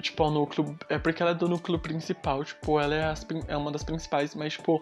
tipo, 0.01 0.23
ao 0.23 0.31
núcleo. 0.31 0.77
É 0.89 0.97
porque 0.97 1.21
ela 1.21 1.31
é 1.31 1.35
do 1.35 1.47
núcleo 1.47 1.79
principal, 1.79 2.43
tipo, 2.43 2.79
ela 2.79 2.95
é, 2.95 3.05
as, 3.05 3.25
é 3.47 3.57
uma 3.57 3.71
das 3.71 3.83
principais, 3.83 4.35
mas, 4.35 4.53
tipo. 4.53 4.81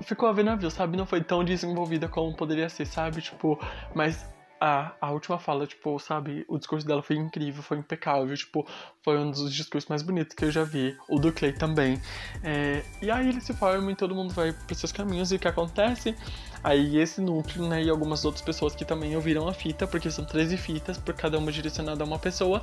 Ficou 0.00 0.28
a 0.28 0.32
ver 0.32 0.42
navio, 0.42 0.68
sabe? 0.68 0.96
Não 0.96 1.06
foi 1.06 1.22
tão 1.22 1.44
desenvolvida 1.44 2.08
como 2.08 2.34
poderia 2.34 2.68
ser, 2.68 2.86
sabe? 2.86 3.22
Tipo, 3.22 3.58
mas 3.94 4.26
a, 4.64 4.92
a 5.00 5.10
última 5.10 5.40
fala, 5.40 5.66
tipo, 5.66 5.98
sabe, 5.98 6.44
o 6.46 6.56
discurso 6.56 6.86
dela 6.86 7.02
foi 7.02 7.16
incrível, 7.16 7.60
foi 7.64 7.78
impecável, 7.78 8.32
tipo, 8.36 8.64
foi 9.02 9.18
um 9.18 9.28
dos 9.28 9.52
discursos 9.52 9.88
mais 9.88 10.02
bonitos 10.02 10.36
que 10.36 10.44
eu 10.44 10.52
já 10.52 10.62
vi. 10.62 10.96
O 11.08 11.18
do 11.18 11.32
Clay 11.32 11.52
também. 11.52 12.00
É, 12.44 12.84
e 13.02 13.10
aí 13.10 13.28
ele 13.28 13.40
se 13.40 13.52
forma 13.54 13.90
e 13.90 13.96
todo 13.96 14.14
mundo 14.14 14.32
vai 14.32 14.52
para 14.52 14.76
seus 14.76 14.92
caminhos 14.92 15.32
e 15.32 15.34
o 15.34 15.38
que 15.40 15.48
acontece? 15.48 16.16
Aí 16.62 16.96
esse 16.96 17.20
núcleo, 17.20 17.68
né, 17.68 17.82
e 17.82 17.90
algumas 17.90 18.24
outras 18.24 18.40
pessoas 18.40 18.72
que 18.72 18.84
também 18.84 19.16
ouviram 19.16 19.48
a 19.48 19.52
fita, 19.52 19.84
porque 19.84 20.08
são 20.12 20.24
13 20.24 20.56
fitas, 20.56 20.96
por 20.96 21.12
cada 21.12 21.36
uma 21.38 21.50
direcionada 21.50 22.04
a 22.04 22.06
uma 22.06 22.20
pessoa. 22.20 22.62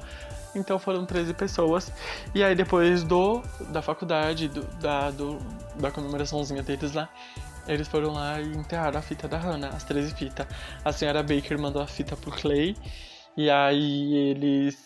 Então 0.56 0.80
foram 0.80 1.06
13 1.06 1.34
pessoas. 1.34 1.92
E 2.34 2.42
aí 2.42 2.56
depois 2.56 3.04
do 3.04 3.42
da 3.72 3.82
faculdade, 3.82 4.48
do, 4.48 4.64
da, 4.78 5.12
do, 5.12 5.38
da 5.76 5.92
comemoraçãozinha 5.92 6.64
deles 6.64 6.94
lá, 6.94 7.10
eles 7.70 7.88
foram 7.88 8.12
lá 8.12 8.42
e 8.42 8.48
enterraram 8.48 9.00
a 9.00 9.02
fita 9.02 9.28
da 9.28 9.38
Hannah, 9.38 9.70
as 9.70 9.84
13 9.84 10.14
fitas. 10.16 10.48
A 10.84 10.92
senhora 10.92 11.24
Baker 11.24 11.60
mandou 11.60 11.82
a 11.82 11.88
fita 11.88 12.18
pro 12.18 12.32
Clay. 12.32 12.76
E 13.38 13.50
aí 13.50 14.16
eles 14.16 14.78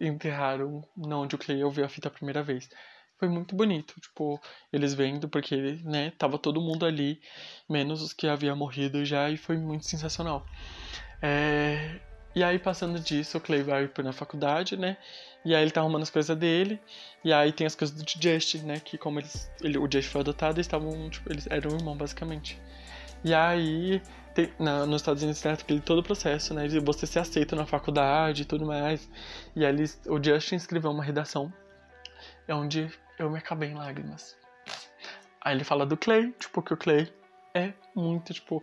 enterraram 0.00 0.84
onde 0.96 1.34
o 1.34 1.38
Clay 1.38 1.62
ouviu 1.62 1.84
a 1.84 1.88
fita 1.88 2.08
a 2.08 2.10
primeira 2.10 2.42
vez. 2.42 2.68
Foi 3.18 3.28
muito 3.28 3.54
bonito, 3.54 4.00
tipo, 4.00 4.40
eles 4.72 4.94
vendo, 4.94 5.28
porque, 5.28 5.80
né, 5.84 6.10
tava 6.18 6.38
todo 6.38 6.60
mundo 6.60 6.84
ali, 6.84 7.20
menos 7.70 8.02
os 8.02 8.12
que 8.12 8.26
haviam 8.26 8.56
morrido 8.56 9.04
já, 9.04 9.30
e 9.30 9.36
foi 9.36 9.56
muito 9.56 9.86
sensacional. 9.86 10.44
É... 11.22 12.00
E 12.34 12.42
aí, 12.42 12.58
passando 12.58 12.98
disso, 12.98 13.38
o 13.38 13.40
Clay 13.40 13.62
vai 13.62 13.90
na 14.02 14.12
faculdade, 14.12 14.76
né? 14.76 14.96
E 15.44 15.54
aí 15.54 15.62
ele 15.62 15.70
tá 15.70 15.80
arrumando 15.80 16.02
as 16.02 16.10
coisas 16.10 16.36
dele. 16.36 16.80
E 17.22 17.32
aí 17.32 17.52
tem 17.52 17.66
as 17.66 17.74
coisas 17.74 17.94
do 17.94 18.04
Just, 18.08 18.54
né? 18.62 18.80
Que 18.80 18.96
como 18.96 19.20
eles, 19.20 19.50
ele, 19.60 19.78
o 19.78 19.88
Just 19.90 20.08
foi 20.08 20.20
adotado, 20.22 20.56
eles 20.56 20.66
estavam, 20.66 21.10
tipo, 21.10 21.30
eles 21.30 21.46
eram 21.50 21.76
irmãos, 21.76 21.96
basicamente. 21.96 22.58
E 23.24 23.34
aí 23.34 24.00
tem, 24.34 24.50
na, 24.58 24.86
nos 24.86 25.02
Estados 25.02 25.22
Unidos 25.22 25.40
tem 25.40 25.52
aquele 25.52 25.80
todo 25.80 25.98
o 25.98 26.02
processo, 26.02 26.54
né? 26.54 26.66
De 26.68 26.80
você 26.80 27.06
ser 27.06 27.18
aceito 27.18 27.54
na 27.54 27.66
faculdade 27.66 28.42
e 28.42 28.44
tudo 28.44 28.64
mais. 28.64 29.08
E 29.54 29.64
aí 29.64 29.72
eles, 29.72 30.00
o 30.06 30.22
Justin 30.22 30.56
escreveu 30.56 30.90
uma 30.90 31.04
redação 31.04 31.52
é 32.46 32.54
onde 32.54 32.90
eu 33.18 33.30
me 33.30 33.38
acabei 33.38 33.70
em 33.70 33.74
lágrimas. 33.74 34.36
Aí 35.40 35.54
ele 35.56 35.64
fala 35.64 35.84
do 35.84 35.96
Clay, 35.96 36.32
tipo, 36.38 36.62
que 36.62 36.74
o 36.74 36.76
Clay 36.76 37.12
é 37.54 37.72
muito, 37.94 38.32
tipo. 38.32 38.62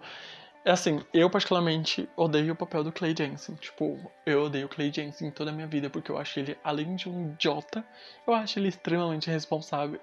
É 0.65 0.71
assim, 0.71 1.01
eu 1.13 1.29
particularmente 1.29 2.07
odeio 2.17 2.53
o 2.53 2.55
papel 2.55 2.83
do 2.83 2.91
Clay 2.91 3.15
Jensen. 3.17 3.55
Tipo, 3.55 3.97
eu 4.25 4.43
odeio 4.43 4.65
o 4.65 4.69
Clay 4.69 4.91
Jensen 4.91 5.31
toda 5.31 5.51
a 5.51 5.53
minha 5.53 5.67
vida, 5.67 5.89
porque 5.89 6.11
eu 6.11 6.17
acho 6.17 6.39
ele, 6.39 6.57
além 6.63 6.95
de 6.95 7.07
um 7.07 7.31
idiota, 7.31 7.83
eu 8.27 8.33
acho 8.33 8.59
ele 8.59 8.67
extremamente 8.67 9.29
responsável. 9.29 9.99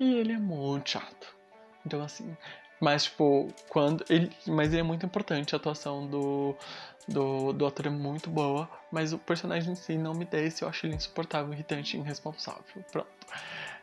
E 0.00 0.14
ele 0.16 0.32
é 0.32 0.38
muito 0.38 0.90
chato. 0.90 1.36
Então, 1.86 2.02
assim. 2.02 2.36
Mas, 2.80 3.04
tipo, 3.04 3.48
quando. 3.68 4.04
Ele, 4.10 4.30
mas 4.46 4.72
ele 4.72 4.80
é 4.80 4.82
muito 4.82 5.06
importante, 5.06 5.54
a 5.54 5.58
atuação 5.58 6.04
do, 6.06 6.56
do, 7.06 7.52
do 7.52 7.66
ator 7.66 7.86
é 7.86 7.90
muito 7.90 8.28
boa, 8.28 8.68
mas 8.90 9.12
o 9.12 9.18
personagem 9.18 9.72
em 9.72 9.76
si 9.76 9.96
não 9.96 10.14
me 10.14 10.24
desce, 10.24 10.62
eu 10.62 10.68
acho 10.68 10.84
ele 10.86 10.96
insuportável, 10.96 11.52
irritante 11.52 11.96
irresponsável. 11.96 12.64
Pronto. 12.90 13.08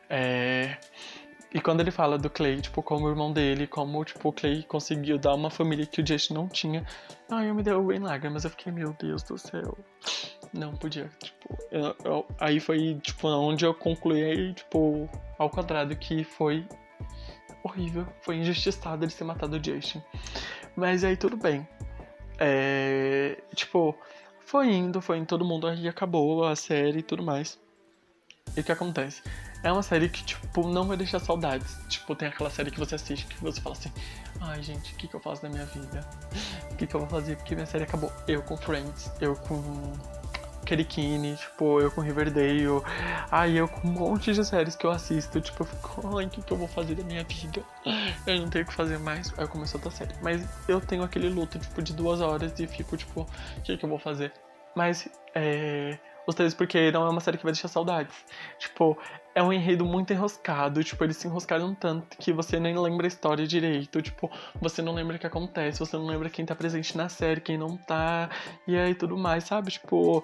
É. 0.09 0.77
E 1.51 1.59
quando 1.59 1.81
ele 1.81 1.89
fala 1.89 2.17
do 2.17 2.29
Clay, 2.29 2.61
tipo, 2.61 2.83
como 2.83 3.07
o 3.07 3.09
irmão 3.09 3.33
dele, 3.33 3.65
como, 3.65 4.03
tipo, 4.05 4.29
o 4.29 4.33
Clay 4.33 4.61
conseguiu 4.63 5.17
dar 5.17 5.33
uma 5.33 5.49
família 5.49 5.85
que 5.85 6.01
o 6.01 6.05
Justin 6.05 6.33
não 6.35 6.47
tinha, 6.47 6.85
ai, 7.29 7.49
eu 7.49 7.55
me 7.55 7.63
deu 7.63 7.91
em 7.91 7.99
lágrimas, 7.99 8.43
eu 8.43 8.51
fiquei, 8.51 8.71
meu 8.71 8.95
Deus 8.99 9.23
do 9.23 9.37
céu. 9.37 9.75
Não 10.53 10.75
podia, 10.75 11.09
tipo, 11.23 11.57
eu, 11.71 11.95
eu, 12.03 12.27
aí 12.39 12.59
foi, 12.59 12.95
tipo, 13.01 13.27
onde 13.27 13.65
eu 13.65 13.73
concluí, 13.73 14.53
tipo, 14.53 15.09
ao 15.39 15.49
quadrado, 15.49 15.95
que 15.95 16.23
foi 16.23 16.67
horrível, 17.63 18.05
foi 18.21 18.37
injustiçado 18.37 19.03
ele 19.03 19.11
ter 19.11 19.23
matado 19.23 19.57
o 19.57 19.63
Justin. 19.63 20.03
Mas 20.75 21.03
aí 21.03 21.17
tudo 21.17 21.35
bem. 21.35 21.67
É, 22.37 23.41
tipo, 23.55 23.97
foi 24.39 24.71
indo, 24.71 25.01
foi 25.01 25.17
indo, 25.17 25.27
todo 25.27 25.43
mundo 25.43 25.67
aí 25.67 25.87
acabou 25.87 26.45
a 26.45 26.55
série 26.55 26.99
e 26.99 27.03
tudo 27.03 27.23
mais. 27.23 27.59
E 28.55 28.61
o 28.61 28.63
que 28.63 28.71
acontece? 28.71 29.21
É 29.61 29.71
uma 29.71 29.83
série 29.83 30.07
que, 30.07 30.23
tipo, 30.23 30.67
não 30.67 30.87
vai 30.87 30.95
deixar 30.95 31.19
saudades. 31.19 31.77
Tipo, 31.89 32.15
tem 32.15 32.29
aquela 32.29 32.49
série 32.49 32.71
que 32.71 32.79
você 32.79 32.95
assiste 32.95 33.25
que 33.25 33.41
você 33.41 33.59
fala 33.59 33.75
assim: 33.75 33.91
ai, 34.39 34.63
gente, 34.63 34.93
o 34.93 34.95
que, 34.95 35.07
que 35.07 35.15
eu 35.15 35.19
faço 35.19 35.41
da 35.41 35.49
minha 35.49 35.65
vida? 35.65 36.07
O 36.71 36.75
que, 36.75 36.87
que 36.87 36.95
eu 36.95 37.01
vou 37.01 37.09
fazer? 37.09 37.35
Porque 37.35 37.55
minha 37.55 37.67
série 37.67 37.83
acabou. 37.83 38.11
Eu 38.27 38.41
com 38.41 38.55
Friends, 38.55 39.11
eu 39.19 39.35
com 39.35 39.61
Kerikini, 40.65 41.35
tipo, 41.35 41.81
eu 41.81 41.91
com 41.91 41.99
Riverdale, 41.99 42.81
ai, 43.31 43.59
eu 43.59 43.67
com 43.67 43.87
um 43.87 43.91
monte 43.91 44.31
de 44.31 44.45
séries 44.45 44.75
que 44.75 44.85
eu 44.85 44.91
assisto, 44.91 45.41
tipo, 45.41 45.63
eu 45.63 45.65
fico, 45.65 46.17
ai, 46.17 46.25
o 46.25 46.29
que, 46.29 46.41
que 46.41 46.53
eu 46.53 46.57
vou 46.57 46.67
fazer 46.67 46.95
da 46.95 47.03
minha 47.03 47.23
vida? 47.23 47.63
Eu 48.25 48.39
não 48.39 48.49
tenho 48.49 48.63
o 48.63 48.67
que 48.67 48.73
fazer 48.73 48.99
mais. 48.99 49.33
Aí 49.37 49.43
eu 49.43 49.47
começo 49.49 49.75
outra 49.75 49.91
série. 49.91 50.13
Mas 50.21 50.47
eu 50.67 50.79
tenho 50.79 51.03
aquele 51.03 51.27
luto, 51.27 51.59
tipo, 51.59 51.81
de 51.81 51.91
duas 51.91 52.21
horas 52.21 52.57
e 52.59 52.67
fico, 52.67 52.95
tipo, 52.95 53.21
o 53.21 53.61
que, 53.61 53.75
que 53.75 53.83
eu 53.83 53.89
vou 53.89 53.99
fazer? 53.99 54.31
Mas, 54.75 55.09
é 55.35 55.97
os 56.29 56.35
três 56.35 56.53
porque 56.53 56.91
não 56.91 57.05
é 57.05 57.09
uma 57.09 57.19
série 57.19 57.37
que 57.37 57.43
vai 57.43 57.51
deixar 57.51 57.67
saudades. 57.67 58.15
Tipo, 58.57 58.97
é 59.35 59.43
um 59.43 59.53
enredo 59.53 59.85
muito 59.85 60.11
enroscado, 60.11 60.83
tipo, 60.83 61.03
eles 61.03 61.17
se 61.17 61.27
enroscaram 61.27 61.73
tanto 61.73 62.17
que 62.17 62.33
você 62.33 62.59
nem 62.59 62.77
lembra 62.77 63.05
a 63.05 63.09
história 63.09 63.47
direito, 63.47 64.01
tipo, 64.01 64.29
você 64.59 64.81
não 64.81 64.93
lembra 64.93 65.15
o 65.15 65.19
que 65.19 65.27
acontece, 65.27 65.79
você 65.79 65.95
não 65.97 66.05
lembra 66.05 66.29
quem 66.29 66.45
tá 66.45 66.55
presente 66.55 66.97
na 66.97 67.07
série, 67.09 67.39
quem 67.39 67.57
não 67.57 67.77
tá, 67.77 68.29
e 68.67 68.77
aí 68.77 68.95
tudo 68.95 69.17
mais, 69.17 69.43
sabe? 69.45 69.71
Tipo, 69.71 70.23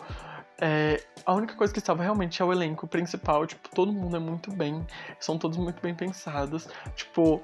é, 0.59 1.01
a 1.25 1.33
única 1.33 1.55
coisa 1.55 1.71
que 1.71 1.79
estava 1.79 2.03
realmente 2.03 2.41
é 2.41 2.45
o 2.45 2.51
elenco 2.51 2.87
principal, 2.87 3.45
tipo, 3.45 3.69
todo 3.69 3.91
mundo 3.91 4.15
é 4.15 4.19
muito 4.19 4.51
bem, 4.51 4.85
são 5.19 5.37
todos 5.37 5.57
muito 5.57 5.81
bem 5.81 5.93
pensados, 5.93 6.67
tipo, 6.95 7.41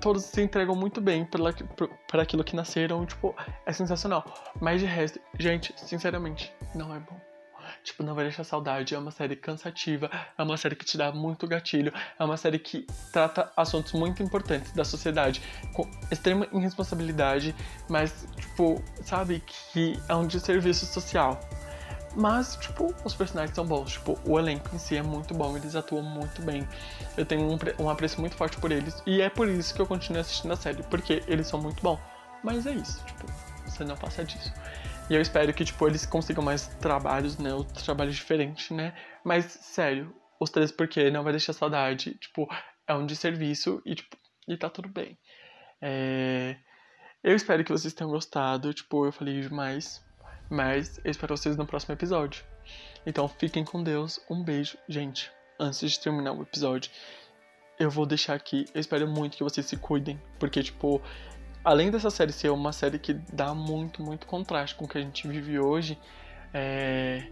todos 0.00 0.24
se 0.24 0.42
entregam 0.42 0.74
muito 0.74 1.00
bem 1.00 1.28
para 2.08 2.22
aquilo 2.22 2.44
que 2.44 2.56
nasceram, 2.56 3.04
tipo, 3.06 3.34
é 3.64 3.72
sensacional. 3.72 4.24
Mas 4.60 4.80
de 4.80 4.86
resto, 4.86 5.20
gente, 5.38 5.74
sinceramente, 5.76 6.52
não 6.74 6.94
é 6.94 6.98
bom. 6.98 7.25
Tipo, 7.86 8.02
não 8.02 8.16
vai 8.16 8.24
deixar 8.24 8.42
saudade. 8.42 8.96
É 8.96 8.98
uma 8.98 9.12
série 9.12 9.36
cansativa, 9.36 10.10
é 10.36 10.42
uma 10.42 10.56
série 10.56 10.74
que 10.74 10.84
te 10.84 10.98
dá 10.98 11.12
muito 11.12 11.46
gatilho, 11.46 11.92
é 12.18 12.24
uma 12.24 12.36
série 12.36 12.58
que 12.58 12.84
trata 13.12 13.52
assuntos 13.56 13.92
muito 13.92 14.24
importantes 14.24 14.72
da 14.72 14.84
sociedade 14.84 15.40
com 15.72 15.88
extrema 16.10 16.48
irresponsabilidade, 16.52 17.54
mas, 17.88 18.26
tipo, 18.36 18.82
sabe, 19.02 19.40
que 19.46 19.96
é 20.08 20.14
um 20.16 20.26
desserviço 20.26 20.84
social. 20.84 21.40
Mas, 22.16 22.56
tipo, 22.56 22.92
os 23.04 23.14
personagens 23.14 23.54
são 23.54 23.64
bons. 23.64 23.92
Tipo, 23.92 24.18
o 24.24 24.36
elenco 24.36 24.74
em 24.74 24.78
si 24.78 24.96
é 24.96 25.02
muito 25.02 25.32
bom, 25.32 25.56
eles 25.56 25.76
atuam 25.76 26.02
muito 26.02 26.42
bem. 26.42 26.66
Eu 27.16 27.24
tenho 27.24 27.42
um, 27.48 27.58
um 27.78 27.88
apreço 27.88 28.20
muito 28.20 28.34
forte 28.34 28.56
por 28.56 28.72
eles. 28.72 29.00
E 29.06 29.20
é 29.20 29.30
por 29.30 29.48
isso 29.48 29.72
que 29.72 29.80
eu 29.80 29.86
continuo 29.86 30.20
assistindo 30.20 30.50
a 30.52 30.56
série, 30.56 30.82
porque 30.84 31.22
eles 31.28 31.46
são 31.46 31.60
muito 31.60 31.80
bons. 31.82 32.00
Mas 32.42 32.66
é 32.66 32.72
isso, 32.72 33.04
tipo, 33.04 33.26
você 33.64 33.84
não 33.84 33.96
passa 33.96 34.24
disso. 34.24 34.52
E 35.08 35.14
eu 35.14 35.20
espero 35.20 35.52
que, 35.54 35.64
tipo, 35.64 35.86
eles 35.86 36.04
consigam 36.04 36.42
mais 36.42 36.66
trabalhos, 36.66 37.38
né? 37.38 37.54
Outros 37.54 37.84
trabalhos 37.84 38.16
diferentes, 38.16 38.70
né? 38.70 38.92
Mas, 39.24 39.44
sério, 39.44 40.12
os 40.40 40.50
três 40.50 40.72
porque 40.72 41.10
não 41.10 41.22
vai 41.22 41.32
deixar 41.32 41.52
saudade. 41.52 42.14
Tipo, 42.14 42.48
é 42.86 42.94
um 42.94 43.06
de 43.06 43.14
serviço 43.14 43.80
e, 43.84 43.94
tipo, 43.94 44.16
e 44.48 44.56
tá 44.56 44.68
tudo 44.68 44.88
bem. 44.88 45.16
É... 45.80 46.56
Eu 47.22 47.34
espero 47.34 47.64
que 47.64 47.72
vocês 47.72 47.94
tenham 47.94 48.10
gostado. 48.10 48.72
Tipo, 48.74 49.06
eu 49.06 49.12
falei 49.12 49.40
demais. 49.40 50.04
Mas 50.50 51.00
eu 51.04 51.10
espero 51.10 51.36
vocês 51.36 51.56
no 51.56 51.66
próximo 51.66 51.94
episódio. 51.94 52.44
Então 53.04 53.28
fiquem 53.28 53.64
com 53.64 53.82
Deus. 53.82 54.20
Um 54.28 54.42
beijo. 54.42 54.76
Gente, 54.88 55.30
antes 55.58 55.90
de 55.90 56.00
terminar 56.00 56.32
o 56.32 56.42
episódio, 56.42 56.90
eu 57.78 57.90
vou 57.90 58.06
deixar 58.06 58.34
aqui. 58.34 58.64
Eu 58.74 58.80
espero 58.80 59.08
muito 59.08 59.36
que 59.36 59.42
vocês 59.44 59.66
se 59.66 59.76
cuidem. 59.76 60.20
Porque, 60.38 60.62
tipo, 60.62 61.00
além 61.66 61.90
dessa 61.90 62.10
série 62.10 62.32
ser 62.32 62.50
uma 62.50 62.72
série 62.72 62.96
que 62.96 63.12
dá 63.12 63.52
muito, 63.52 64.00
muito 64.00 64.24
contraste 64.24 64.76
com 64.76 64.84
o 64.84 64.88
que 64.88 64.98
a 64.98 65.00
gente 65.00 65.26
vive 65.26 65.58
hoje, 65.58 65.98
é, 66.54 67.26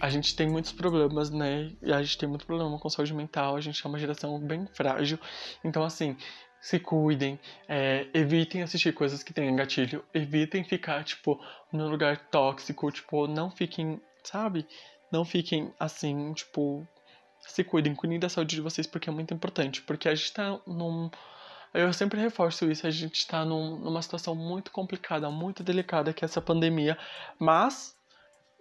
a 0.00 0.10
gente 0.10 0.34
tem 0.34 0.48
muitos 0.48 0.72
problemas, 0.72 1.30
né? 1.30 1.70
E 1.80 1.92
a 1.92 2.02
gente 2.02 2.18
tem 2.18 2.28
muito 2.28 2.44
problema 2.44 2.76
com 2.76 2.90
saúde 2.90 3.14
mental, 3.14 3.54
a 3.54 3.60
gente 3.60 3.80
é 3.84 3.88
uma 3.88 3.96
geração 3.96 4.36
bem 4.40 4.66
frágil. 4.66 5.16
Então, 5.64 5.84
assim, 5.84 6.16
se 6.60 6.80
cuidem, 6.80 7.38
é, 7.68 8.08
evitem 8.12 8.64
assistir 8.64 8.92
coisas 8.92 9.22
que 9.22 9.32
tenham 9.32 9.54
gatilho, 9.54 10.04
evitem 10.12 10.64
ficar, 10.64 11.04
tipo, 11.04 11.40
num 11.72 11.88
lugar 11.88 12.18
tóxico, 12.30 12.90
tipo, 12.90 13.28
não 13.28 13.48
fiquem, 13.48 14.00
sabe? 14.24 14.66
Não 15.12 15.24
fiquem 15.24 15.72
assim, 15.78 16.32
tipo, 16.32 16.84
se 17.42 17.62
cuidem, 17.62 17.94
cuidem 17.94 18.18
da 18.18 18.28
saúde 18.28 18.56
de 18.56 18.60
vocês 18.60 18.88
porque 18.88 19.08
é 19.08 19.12
muito 19.12 19.32
importante, 19.32 19.82
porque 19.82 20.08
a 20.08 20.14
gente 20.16 20.32
tá 20.32 20.58
num 20.66 21.08
eu 21.74 21.92
sempre 21.92 22.20
reforço 22.20 22.70
isso, 22.70 22.86
a 22.86 22.90
gente 22.90 23.16
está 23.16 23.44
num, 23.44 23.78
numa 23.78 24.02
situação 24.02 24.34
muito 24.34 24.70
complicada, 24.70 25.30
muito 25.30 25.62
delicada, 25.62 26.12
que 26.12 26.24
é 26.24 26.26
essa 26.26 26.40
pandemia, 26.40 26.96
mas 27.38 27.96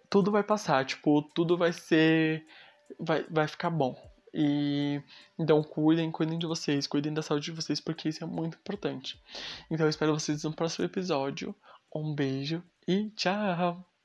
tudo 0.09 0.31
vai 0.31 0.43
passar, 0.43 0.85
tipo, 0.85 1.21
tudo 1.33 1.57
vai 1.57 1.73
ser. 1.73 2.45
vai, 2.99 3.23
vai 3.29 3.47
ficar 3.47 3.69
bom. 3.69 3.95
E 4.33 5.01
então 5.39 5.63
cuidem, 5.63 6.11
cuidem 6.11 6.37
de 6.37 6.45
vocês, 6.45 6.85
cuidem 6.85 7.13
da 7.13 7.21
saúde 7.21 7.45
de 7.45 7.51
vocês, 7.51 7.79
porque 7.79 8.09
isso 8.09 8.23
é 8.23 8.27
muito 8.27 8.57
importante. 8.57 9.19
Então 9.71 9.85
eu 9.85 9.89
espero 9.89 10.13
vocês 10.13 10.43
no 10.43 10.53
próximo 10.53 10.85
episódio. 10.85 11.55
Um 11.93 12.13
beijo 12.13 12.61
e 12.87 13.09
tchau! 13.11 13.96